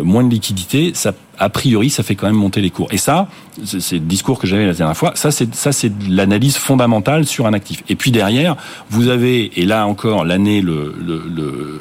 moins 0.02 0.22
de 0.22 0.30
liquidité, 0.30 0.92
ça 0.94 1.12
a 1.42 1.48
priori, 1.48 1.90
ça 1.90 2.02
fait 2.02 2.14
quand 2.14 2.26
même 2.26 2.36
monter 2.36 2.60
les 2.60 2.70
cours. 2.70 2.88
Et 2.92 2.98
ça, 2.98 3.28
c'est 3.64 3.96
le 3.96 4.00
discours 4.00 4.38
que 4.38 4.46
j'avais 4.46 4.64
la 4.64 4.74
dernière 4.74 4.96
fois. 4.96 5.12
Ça, 5.16 5.30
c'est 5.30 5.54
ça, 5.54 5.72
c'est 5.72 5.92
l'analyse 6.08 6.56
fondamentale 6.56 7.26
sur 7.26 7.46
un 7.46 7.52
actif. 7.52 7.82
Et 7.88 7.96
puis 7.96 8.12
derrière, 8.12 8.56
vous 8.90 9.08
avez, 9.08 9.50
et 9.60 9.66
là 9.66 9.86
encore, 9.86 10.24
l'année 10.24 10.60
le, 10.60 10.94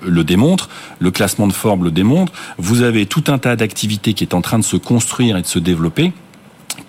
le, 0.04 0.24
démontre, 0.24 0.70
le 1.00 1.12
classement 1.12 1.48
de 1.48 1.54
Forbes 1.54 1.84
le 1.84 1.92
démontre. 1.92 2.34
Vous 2.58 2.82
avez 2.82 3.06
tout 3.06 3.24
un 3.28 3.38
tas 3.38 3.56
d'activités 3.56 4.14
qui 4.14 4.24
est 4.24 4.34
en 4.34 4.42
train 4.42 4.58
de 4.58 4.64
se 4.64 4.78
construire 4.78 5.38
et 5.38 5.42
de 5.42 5.48
se 5.48 5.60
développer 5.60 6.12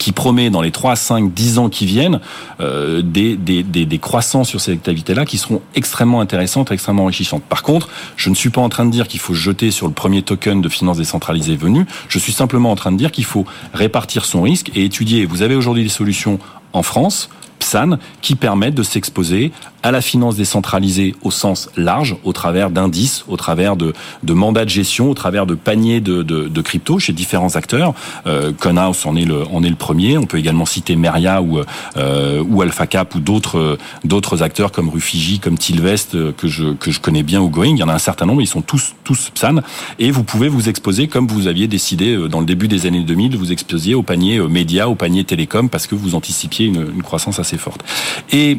qui 0.02 0.10
promet 0.10 0.50
dans 0.50 0.62
les 0.62 0.72
3, 0.72 0.96
5, 0.96 1.32
10 1.32 1.58
ans 1.58 1.68
qui 1.68 1.86
viennent 1.86 2.18
euh, 2.60 3.02
des, 3.02 3.36
des, 3.36 3.62
des, 3.62 3.98
croissances 3.98 4.48
sur 4.48 4.60
ces 4.60 4.72
activités-là 4.72 5.24
qui 5.24 5.38
seront 5.38 5.62
extrêmement 5.76 6.20
intéressantes, 6.20 6.72
extrêmement 6.72 7.04
enrichissantes. 7.04 7.44
Par 7.44 7.62
contre, 7.62 7.88
je 8.16 8.28
ne 8.28 8.34
suis 8.34 8.50
pas 8.50 8.60
en 8.60 8.68
train 8.68 8.84
de 8.84 8.90
dire 8.90 9.06
qu'il 9.06 9.20
faut 9.20 9.32
jeter 9.32 9.70
sur 9.70 9.86
le 9.86 9.92
premier 9.92 10.22
token 10.22 10.60
de 10.60 10.68
finances 10.68 10.96
décentralisées 10.96 11.54
venu. 11.54 11.86
Je 12.08 12.18
suis 12.18 12.32
simplement 12.32 12.72
en 12.72 12.74
train 12.74 12.90
de 12.90 12.96
dire 12.96 13.12
qu'il 13.12 13.24
faut 13.24 13.44
répartir 13.74 14.24
son 14.24 14.42
risque 14.42 14.72
et 14.74 14.84
étudier. 14.84 15.24
Vous 15.24 15.42
avez 15.42 15.54
aujourd'hui 15.54 15.84
des 15.84 15.88
solutions 15.88 16.40
en 16.72 16.82
France, 16.82 17.30
PSAN, 17.62 17.98
qui 18.20 18.34
permettent 18.34 18.74
de 18.74 18.82
s'exposer 18.82 19.52
à 19.82 19.90
la 19.90 20.00
finance 20.00 20.36
décentralisée 20.36 21.14
au 21.22 21.30
sens 21.30 21.68
large, 21.76 22.16
au 22.24 22.32
travers 22.32 22.70
d'indices, 22.70 23.24
au 23.28 23.36
travers 23.36 23.76
de, 23.76 23.92
de, 24.22 24.32
mandats 24.32 24.64
de 24.64 24.70
gestion, 24.70 25.10
au 25.10 25.14
travers 25.14 25.44
de 25.46 25.54
paniers 25.54 26.00
de, 26.00 26.22
de, 26.22 26.48
de 26.48 26.60
crypto 26.60 26.98
chez 26.98 27.12
différents 27.12 27.56
acteurs. 27.56 27.94
Euh, 28.26 28.52
Conhouse 28.52 29.06
en 29.06 29.16
est 29.16 29.24
le 29.24 29.42
en 29.52 29.62
est 29.62 29.70
le 29.70 29.76
premier. 29.76 30.18
On 30.18 30.26
peut 30.26 30.38
également 30.38 30.66
citer 30.66 30.94
Meria 30.94 31.42
ou 31.42 31.58
euh, 31.96 32.44
ou 32.48 32.62
AlphaCap 32.62 33.14
ou 33.14 33.20
d'autres 33.20 33.78
d'autres 34.04 34.42
acteurs 34.42 34.70
comme 34.70 34.88
Rufiji, 34.88 35.40
comme 35.40 35.58
Tilvest 35.58 36.14
euh, 36.14 36.32
que 36.32 36.46
je 36.48 36.74
que 36.74 36.90
je 36.90 37.00
connais 37.00 37.22
bien 37.24 37.40
ou 37.40 37.48
Going. 37.48 37.74
Il 37.74 37.78
y 37.78 37.82
en 37.82 37.88
a 37.88 37.94
un 37.94 37.98
certain 37.98 38.26
nombre. 38.26 38.42
Ils 38.42 38.46
sont 38.46 38.62
tous 38.62 38.94
tous 39.04 39.30
PSAN 39.34 39.56
et 39.98 40.10
vous 40.10 40.22
pouvez 40.22 40.48
vous 40.48 40.68
exposer 40.68 41.08
comme 41.08 41.26
vous 41.26 41.48
aviez 41.48 41.66
décidé 41.66 42.14
euh, 42.14 42.28
dans 42.28 42.40
le 42.40 42.46
début 42.46 42.68
des 42.68 42.86
années 42.86 43.02
2000 43.02 43.36
vous 43.36 43.52
exposiez 43.52 43.94
au 43.94 44.02
panier 44.02 44.38
euh, 44.38 44.48
média, 44.48 44.88
au 44.88 44.94
panier 44.94 45.24
télécom 45.24 45.68
parce 45.68 45.86
que 45.86 45.94
vous 45.94 46.14
anticipiez 46.14 46.66
une, 46.66 46.88
une 46.94 47.02
croissance 47.02 47.38
assez 47.38 47.51
forte. 47.58 47.84
Et 48.30 48.58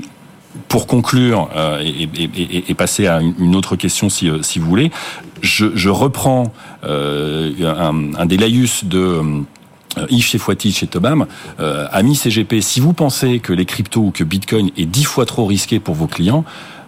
pour 0.67 0.87
conclure 0.87 1.49
euh, 1.55 1.81
et, 1.83 2.73
passer 2.75 3.07
à 3.07 3.21
une 3.21 3.55
autre 3.55 3.75
question, 3.75 4.09
si, 4.09 4.29
euh, 4.29 4.41
si 4.41 4.59
vous 4.59 4.67
voulez, 4.67 4.91
je, 5.41 5.89
reprends 5.89 6.53
euh, 6.83 7.51
un, 7.61 8.13
un, 8.15 8.25
des 8.25 8.37
laïus 8.37 8.85
de 8.85 9.43
Yves 10.09 10.25
Chefouati 10.25 10.71
chez 10.71 10.87
Tobam, 10.87 11.25
euh, 11.59 11.87
ami 11.91 12.15
CGP, 12.15 12.61
si 12.61 12.79
vous 12.79 12.93
pensez 12.93 13.39
que 13.39 13.53
les 13.53 13.65
cryptos 13.65 14.01
ou 14.01 14.11
que 14.11 14.23
Bitcoin 14.23 14.71
est 14.77 14.85
dix 14.85 15.03
fois 15.03 15.25
trop 15.25 15.45
risqué 15.45 15.79
pour 15.79 15.95
vos 15.95 16.07
clients, 16.07 16.43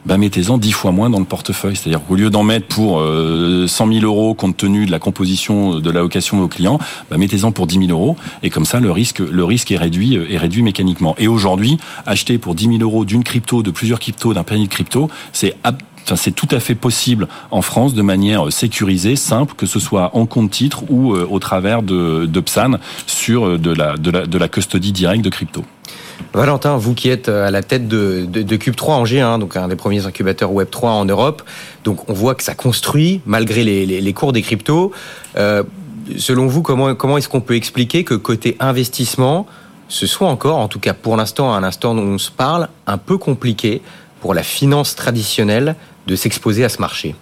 bah 0.06 0.18
mettez-en 0.18 0.58
dix 0.58 0.72
fois 0.72 0.92
moins 0.92 1.10
dans 1.10 1.20
le 1.20 1.26
portefeuille. 1.26 1.76
C'est-à-dire 1.76 2.02
qu'au 2.06 2.16
lieu 2.16 2.30
d'en 2.30 2.44
mettre 2.44 2.68
pour 2.68 3.00
euh, 3.00 3.68
100 3.68 3.94
000 3.94 4.06
euros 4.06 4.34
compte 4.34 4.58
tenu 4.58 4.86
de 4.86 4.92
la 4.92 5.00
composition 5.00 5.80
de 5.80 5.92
l'allocation 5.92 6.42
aux 6.42 6.48
clients, 6.48 6.80
bah 7.10 7.18
mettez-en 7.18 7.52
pour 7.52 7.68
10 7.68 7.88
000 7.88 7.92
euros 7.92 8.16
et 8.44 8.50
comme 8.50 8.66
ça 8.66 8.80
le 8.80 8.92
risque 8.92 9.20
le 9.20 9.44
risque 9.44 9.72
est 9.72 9.78
réduit 9.78 10.16
est 10.16 10.38
réduit 10.38 10.64
mécaniquement. 10.64 11.16
Et 11.18 11.28
aujourd'hui, 11.28 11.78
acheter 12.06 12.38
pour 12.38 12.56
10 12.56 12.78
000 12.78 12.78
euros 12.82 13.06
d'une 13.06 13.24
crypto, 13.24 13.64
de 13.64 13.72
plusieurs 13.72 14.00
cryptos, 14.00 14.34
d'un 14.34 14.44
panier 14.44 14.66
de 14.66 14.72
crypto, 14.72 15.10
c'est 15.34 15.56
Enfin, 16.06 16.16
c'est 16.16 16.32
tout 16.32 16.48
à 16.52 16.60
fait 16.60 16.76
possible 16.76 17.28
en 17.50 17.64
France 17.64 17.96
de 17.96 18.04
manière 18.04 18.54
sécurisée, 18.54 19.16
simple, 19.16 19.56
que 19.56 19.66
ce 19.66 19.80
soit 19.80 20.16
en 20.16 20.28
compte 20.28 20.52
titre 20.52 20.84
ou 20.90 21.16
euh, 21.16 21.28
au 21.28 21.40
travers 21.40 21.82
de, 21.82 22.28
de 22.28 22.40
PSAN 22.40 22.74
sur 23.08 23.48
euh, 23.48 23.58
de 23.58 23.72
la, 23.72 23.98
de 23.98 24.12
la, 24.12 24.28
de 24.28 24.38
la 24.38 24.48
custody 24.48 24.92
directe 24.92 25.26
de 25.26 25.30
crypto. 25.30 25.66
Valentin, 26.34 26.78
vous 26.78 26.94
qui 26.94 27.10
êtes 27.10 27.30
à 27.30 27.52
la 27.52 27.64
tête 27.64 27.88
de, 27.88 28.26
de, 28.28 28.42
de 28.42 28.56
Cube 28.56 28.76
3 28.76 28.96
Angers, 28.96 29.22
hein, 29.22 29.40
donc 29.40 29.56
un 29.56 29.68
des 29.68 29.76
premiers 29.76 30.06
incubateurs 30.06 30.52
Web 30.52 30.70
3 30.70 30.92
en 30.92 31.06
Europe, 31.06 31.44
donc 31.84 32.10
on 32.10 32.14
voit 32.14 32.36
que 32.36 32.44
ça 32.44 32.56
construit 32.56 33.22
malgré 33.26 33.64
les, 33.64 34.14
cours 34.14 34.34
des 34.34 34.42
cryptos. 34.42 34.92
Euh, 35.38 35.64
selon 36.18 36.48
vous, 36.48 36.62
comment, 36.62 37.18
est-ce 37.18 37.30
qu'on 37.30 37.42
peut 37.42 37.56
expliquer 37.56 38.04
que 38.04 38.14
côté 38.14 38.58
investissement, 38.60 39.48
ce 39.88 40.08
soit 40.08 40.28
encore, 40.28 40.58
en 40.58 40.68
tout 40.68 40.80
cas 40.80 40.94
pour 40.94 41.16
l'instant, 41.18 41.54
à 41.54 41.60
l'instant 41.60 41.96
dont 41.96 42.04
on 42.04 42.18
se 42.18 42.32
parle, 42.32 42.70
un 42.88 42.98
peu 42.98 43.18
compliqué 43.18 43.82
pour 44.22 44.34
la 44.34 44.44
finance 44.44 44.96
traditionnelle 44.96 45.76
de 46.08 46.16
s'exposer 46.16 46.64
à 46.64 46.70
ce 46.70 46.80
marché? 46.80 47.16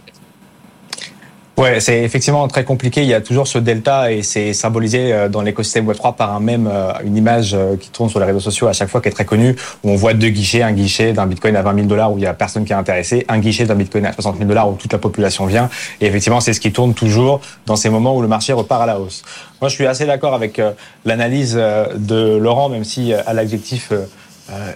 Ouais, 1.56 1.80
c'est 1.80 2.02
effectivement 2.02 2.48
très 2.48 2.64
compliqué. 2.64 3.04
Il 3.04 3.08
y 3.08 3.14
a 3.14 3.22
toujours 3.22 3.48
ce 3.48 3.60
delta 3.60 4.12
et 4.12 4.24
c'est 4.24 4.54
symbolisé 4.54 5.14
euh, 5.14 5.30
dans 5.30 5.44
l'écosystème 5.44 5.88
Web3 5.88 6.16
par 6.16 6.34
un 6.34 6.40
même, 6.40 6.68
euh, 6.68 6.92
une 7.04 7.16
image 7.16 7.54
euh, 7.54 7.78
qui 7.78 7.92
tourne 7.92 8.10
sur 8.10 8.20
les 8.20 8.26
réseaux 8.26 8.40
sociaux 8.40 8.68
à 8.68 8.74
chaque 8.74 8.90
fois 8.90 9.02
qui 9.02 9.10
est 9.10 9.12
très 9.12 9.26
connue, 9.26 9.56
où 9.84 9.92
on 9.92 9.96
voit 9.96 10.16
deux 10.16 10.30
guichets, 10.30 10.64
un 10.64 10.72
guichet 10.72 11.14
d'un 11.14 11.28
Bitcoin 11.28 11.56
à 11.56 11.62
20 11.62 11.76
000 11.76 11.88
dollars 11.88 12.12
où 12.12 12.18
il 12.18 12.24
y 12.24 12.26
a 12.26 12.34
personne 12.34 12.66
qui 12.66 12.74
est 12.74 12.76
intéressé, 12.76 13.24
un 13.28 13.38
guichet 13.38 13.66
d'un 13.66 13.76
Bitcoin 13.76 14.04
à 14.08 14.14
60 14.14 14.38
000 14.38 14.48
dollars 14.48 14.68
où 14.68 14.74
toute 14.74 14.92
la 14.94 14.98
population 14.98 15.46
vient. 15.46 15.70
Et 16.02 16.08
effectivement, 16.08 16.42
c'est 16.42 16.54
ce 16.54 16.60
qui 16.60 16.72
tourne 16.72 16.96
toujours 16.96 17.40
dans 17.68 17.76
ces 17.76 17.92
moments 17.92 18.18
où 18.18 18.24
le 18.24 18.28
marché 18.28 18.52
repart 18.52 18.82
à 18.82 18.88
la 18.88 19.00
hausse. 19.00 19.22
Moi, 19.62 19.70
je 19.70 19.76
suis 19.76 19.86
assez 19.86 20.08
d'accord 20.08 20.34
avec 20.34 20.60
l'analyse 21.06 21.54
de 21.54 22.36
Laurent, 22.38 22.70
même 22.70 22.84
si 22.84 23.14
à 23.14 23.32
l'adjectif 23.34 23.94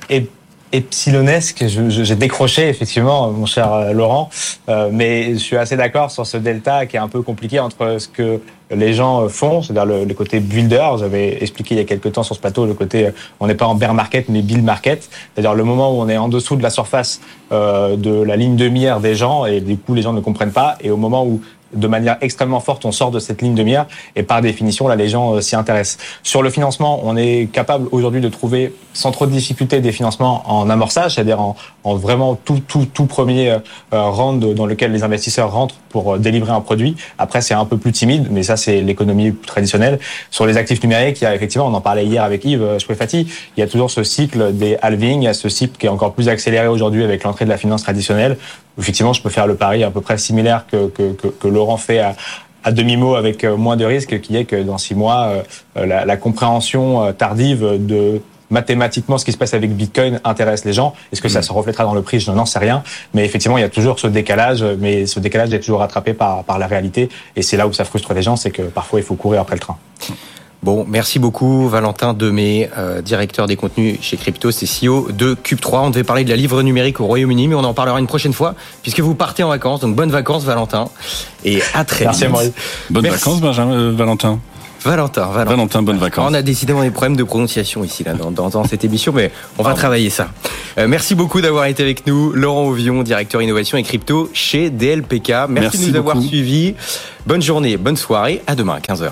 est 0.10 0.28
epsilonesque. 0.72 1.66
J'ai 1.68 2.16
décroché 2.16 2.68
effectivement, 2.70 3.32
mon 3.32 3.46
cher 3.46 3.74
euh, 3.74 3.92
Laurent, 3.94 4.30
euh, 4.70 4.90
mais 4.92 5.34
je 5.34 5.40
suis 5.40 5.58
assez 5.58 5.78
d'accord 5.78 6.12
sur 6.12 6.26
ce 6.26 6.38
delta 6.38 6.86
qui 6.86 6.96
est 6.96 7.00
un 7.00 7.08
peu 7.08 7.22
compliqué 7.22 7.60
entre 7.60 7.98
ce 8.00 8.08
que 8.08 8.42
les 8.72 8.94
gens 8.94 9.24
euh, 9.24 9.30
font, 9.30 9.62
c'est-à-dire 9.62 9.86
le, 9.86 10.06
le, 10.06 10.14
côté 10.14 10.40
builder. 10.40 10.90
J'avais 11.00 11.42
expliqué 11.42 11.76
il 11.76 11.78
y 11.78 11.82
a 11.82 11.86
quelques 11.86 12.12
temps 12.12 12.24
sur 12.24 12.36
ce 12.36 12.42
plateau 12.42 12.66
le 12.66 12.74
côté 12.74 13.10
on 13.40 13.48
n'est 13.48 13.56
pas 13.56 13.66
en 13.66 13.76
bear 13.76 13.94
market 13.94 14.30
mais 14.30 14.42
build 14.42 14.64
market, 14.64 15.10
c'est-à-dire 15.34 15.54
le 15.54 15.64
moment 15.64 15.92
où 15.92 16.02
on 16.02 16.10
est 16.10 16.18
en 16.18 16.28
dessous 16.28 16.56
de 16.56 16.64
la 16.64 16.70
surface 16.70 17.22
euh, 17.52 17.96
de 17.96 18.12
la 18.12 18.36
ligne 18.36 18.56
de 18.56 18.68
mire 18.68 19.00
des 19.00 19.16
gens 19.16 19.46
et 19.46 19.62
du 19.62 19.78
coup 19.78 19.94
les 19.94 20.02
gens 20.02 20.14
ne 20.14 20.22
comprennent 20.22 20.52
pas, 20.52 20.78
et 20.82 20.92
au 20.92 20.98
moment 20.98 21.26
où 21.26 21.42
de 21.74 21.88
manière 21.88 22.18
extrêmement 22.22 22.60
forte, 22.60 22.86
on 22.86 22.92
sort 22.92 23.12
de 23.12 23.20
cette 23.20 23.42
ligne 23.42 23.56
de 23.56 23.64
mire 23.64 23.86
et 24.16 24.24
par 24.24 24.42
définition, 24.42 24.88
là, 24.88 24.96
les 24.96 25.10
gens 25.10 25.34
euh, 25.34 25.42
s'y 25.42 25.56
intéressent. 25.56 25.98
Sur 26.24 26.42
le 26.42 26.50
financement, 26.50 27.02
on 27.04 27.16
est 27.18 27.50
capable 27.52 27.88
aujourd'hui 27.92 28.22
de 28.22 28.30
trouver 28.30 28.74
sans 28.94 29.12
trop 29.12 29.26
de 29.26 29.32
difficulté 29.32 29.80
des 29.80 29.92
financements 29.92 30.44
en 30.46 30.70
amorçage, 30.70 31.16
c'est-à-dire 31.16 31.40
en, 31.40 31.56
en, 31.84 31.96
vraiment 31.96 32.36
tout, 32.36 32.62
tout, 32.68 32.88
tout 32.92 33.06
premier 33.06 33.52
euh, 33.52 33.60
round 33.92 34.54
dans 34.54 34.66
lequel 34.66 34.92
les 34.92 35.04
investisseurs 35.04 35.52
rentrent 35.52 35.76
pour 35.90 36.16
euh, 36.16 36.18
délivrer 36.18 36.52
un 36.52 36.62
produit. 36.62 36.96
Après, 37.18 37.42
c'est 37.42 37.54
un 37.54 37.66
peu 37.66 37.78
plus 37.78 37.92
timide, 37.92 38.28
mais 38.32 38.44
ça, 38.44 38.58
c'est 38.58 38.82
l'économie 38.82 39.36
traditionnelle. 39.36 40.00
Sur 40.32 40.46
les 40.46 40.58
actifs 40.58 40.82
numériques, 40.82 41.22
il 41.22 41.26
y 41.26 41.28
a 41.28 41.36
effectivement, 41.36 41.68
on 41.68 41.74
en 41.74 41.82
parlait 41.82 42.06
hier 42.06 42.24
avec 42.24 42.44
Yves 42.46 42.80
Chouefati, 42.80 43.28
il 43.56 43.60
y 43.60 43.64
a 43.64 43.68
toujours 43.68 43.92
ce 43.92 44.04
cycle 44.04 44.54
des 44.54 44.78
halvings, 44.82 45.22
il 45.22 45.26
y 45.26 45.30
a 45.30 45.34
ce 45.34 45.50
cycle 45.50 45.78
qui 45.78 45.86
est 45.86 45.90
encore 45.90 46.14
plus 46.14 46.30
accéléré 46.30 46.68
aujourd'hui 46.68 47.04
avec 47.04 47.24
l'entrée 47.24 47.46
de 47.46 47.50
la 47.50 47.58
finance 47.58 47.84
traditionnelle. 47.84 48.38
Effectivement, 48.80 49.14
je 49.14 49.22
peux 49.22 49.30
faire 49.30 49.48
le 49.48 49.56
pari 49.56 49.84
à 49.84 49.92
peu 49.92 50.02
près 50.02 50.18
similaire 50.18 50.66
que, 50.72 50.88
que, 50.88 51.14
que, 51.14 51.28
que 51.28 51.48
Laurent 51.48 51.78
fait 51.78 52.00
à, 52.00 52.16
à 52.64 52.72
demi-mot 52.72 53.16
avec 53.16 53.44
euh, 53.44 53.58
moins 53.58 53.78
de 53.78 53.86
risques, 53.86 54.20
qui 54.22 54.36
est 54.36 54.46
que 54.46 54.62
dans 54.62 54.78
six 54.78 54.96
mois, 54.96 55.44
euh, 55.78 55.86
la, 55.86 56.06
la 56.06 56.18
compréhension 56.18 57.04
euh, 57.04 57.12
tardive 57.12 57.64
de 57.80 58.22
mathématiquement 58.50 59.18
ce 59.18 59.26
qui 59.26 59.34
se 59.34 59.38
passe 59.38 59.54
avec 59.54 59.76
Bitcoin 59.76 60.22
intéresse 60.24 60.64
les 60.64 60.72
gens. 60.72 60.94
Est-ce 61.12 61.22
que 61.22 61.28
ça 61.28 61.42
se 61.42 61.52
reflètera 61.52 61.84
dans 61.84 61.94
le 61.94 62.02
prix? 62.02 62.22
Je 62.22 62.32
n'en 62.32 62.46
sais 62.46 62.60
rien. 62.60 62.82
Mais 63.14 63.26
effectivement, 63.26 63.58
il 63.58 63.62
y 63.62 63.66
a 63.66 63.70
toujours 63.70 64.00
ce 64.00 64.08
décalage, 64.08 64.64
mais 64.80 65.06
ce 65.06 65.20
décalage 65.20 65.54
est 65.54 65.60
toujours 65.60 65.80
rattrapé 65.80 66.14
par, 66.14 66.46
par 66.46 66.58
la 66.58 66.68
réalité. 66.68 67.10
Et 67.36 67.42
c'est 67.42 67.58
là 67.58 67.68
où 67.68 67.74
ça 67.74 67.84
frustre 67.84 68.14
les 68.14 68.22
gens, 68.22 68.38
c'est 68.38 68.52
que 68.52 68.62
parfois 68.62 69.00
il 69.02 69.04
faut 69.04 69.16
courir 69.16 69.42
après 69.42 69.56
le 69.56 69.60
train. 69.60 69.78
Bon, 70.64 70.86
merci 70.88 71.20
beaucoup 71.20 71.70
Valentin 71.70 72.14
Demey, 72.14 72.70
euh, 72.78 73.02
directeur 73.02 73.46
des 73.48 73.56
contenus 73.56 74.00
chez 74.02 74.18
Crypto, 74.18 74.52
c'est 74.52 74.66
CEO 74.66 75.10
de 75.12 75.36
Cube3. 75.36 75.86
On 75.86 75.90
devait 75.92 76.04
parler 76.04 76.24
de 76.24 76.30
la 76.30 76.36
livre 76.36 76.62
numérique 76.64 77.00
au 77.00 77.06
Royaume-Uni, 77.06 77.48
mais 77.48 77.56
on 77.56 77.64
en 77.64 77.74
parlera 77.76 78.00
une 78.00 78.08
prochaine 78.08 78.34
fois, 78.34 78.56
puisque 78.82 79.00
vous 79.00 79.14
partez 79.16 79.44
en 79.44 79.50
vacances. 79.50 79.82
Donc 79.82 79.96
bonnes 79.96 80.10
vacances 80.12 80.44
Valentin, 80.44 80.90
et 81.46 81.62
à 81.74 81.86
très 81.86 82.06
merci 82.06 82.26
vite. 82.26 82.34
Merci 82.34 82.52
Bonnes 82.90 83.04
merci. 83.04 83.20
vacances 83.20 83.40
Benjamin, 83.42 83.74
euh, 83.74 83.94
Valentin. 83.96 84.40
Valentin, 84.84 85.26
Valentin. 85.28 85.50
Valentin, 85.50 85.82
bonnes 85.84 85.98
vacances. 85.98 86.28
On 86.30 86.34
a 86.34 86.42
décidément 86.42 86.82
des 86.82 86.92
problèmes 86.92 87.16
de 87.16 87.24
prononciation 87.24 87.84
ici 87.84 88.04
là, 88.04 88.14
dans, 88.14 88.32
dans, 88.32 88.50
dans 88.50 88.64
cette 88.64 88.84
émission, 88.84 89.12
mais 89.14 89.32
on 89.58 89.64
va 89.64 89.74
travailler 89.74 90.10
ça. 90.10 90.30
Euh, 90.78 90.88
merci 90.88 91.14
beaucoup 91.16 91.40
d'avoir 91.42 91.66
été 91.66 91.84
avec 91.84 92.08
nous, 92.08 92.32
Laurent 92.34 92.68
Ovion, 92.68 93.04
directeur 93.04 93.42
innovation 93.42 93.78
et 93.78 93.84
crypto 93.84 94.30
chez 94.34 94.70
DLPK. 94.70 95.30
Merci, 95.30 95.52
merci 95.52 95.78
de 95.78 95.86
nous 95.98 96.04
beaucoup. 96.04 96.10
avoir 96.12 96.24
suivis. 96.24 96.76
Bonne 97.26 97.42
journée, 97.42 97.78
bonne 97.78 97.98
soirée, 97.98 98.42
à 98.48 98.56
demain 98.56 98.76
à 98.76 98.80
15h. 98.80 99.12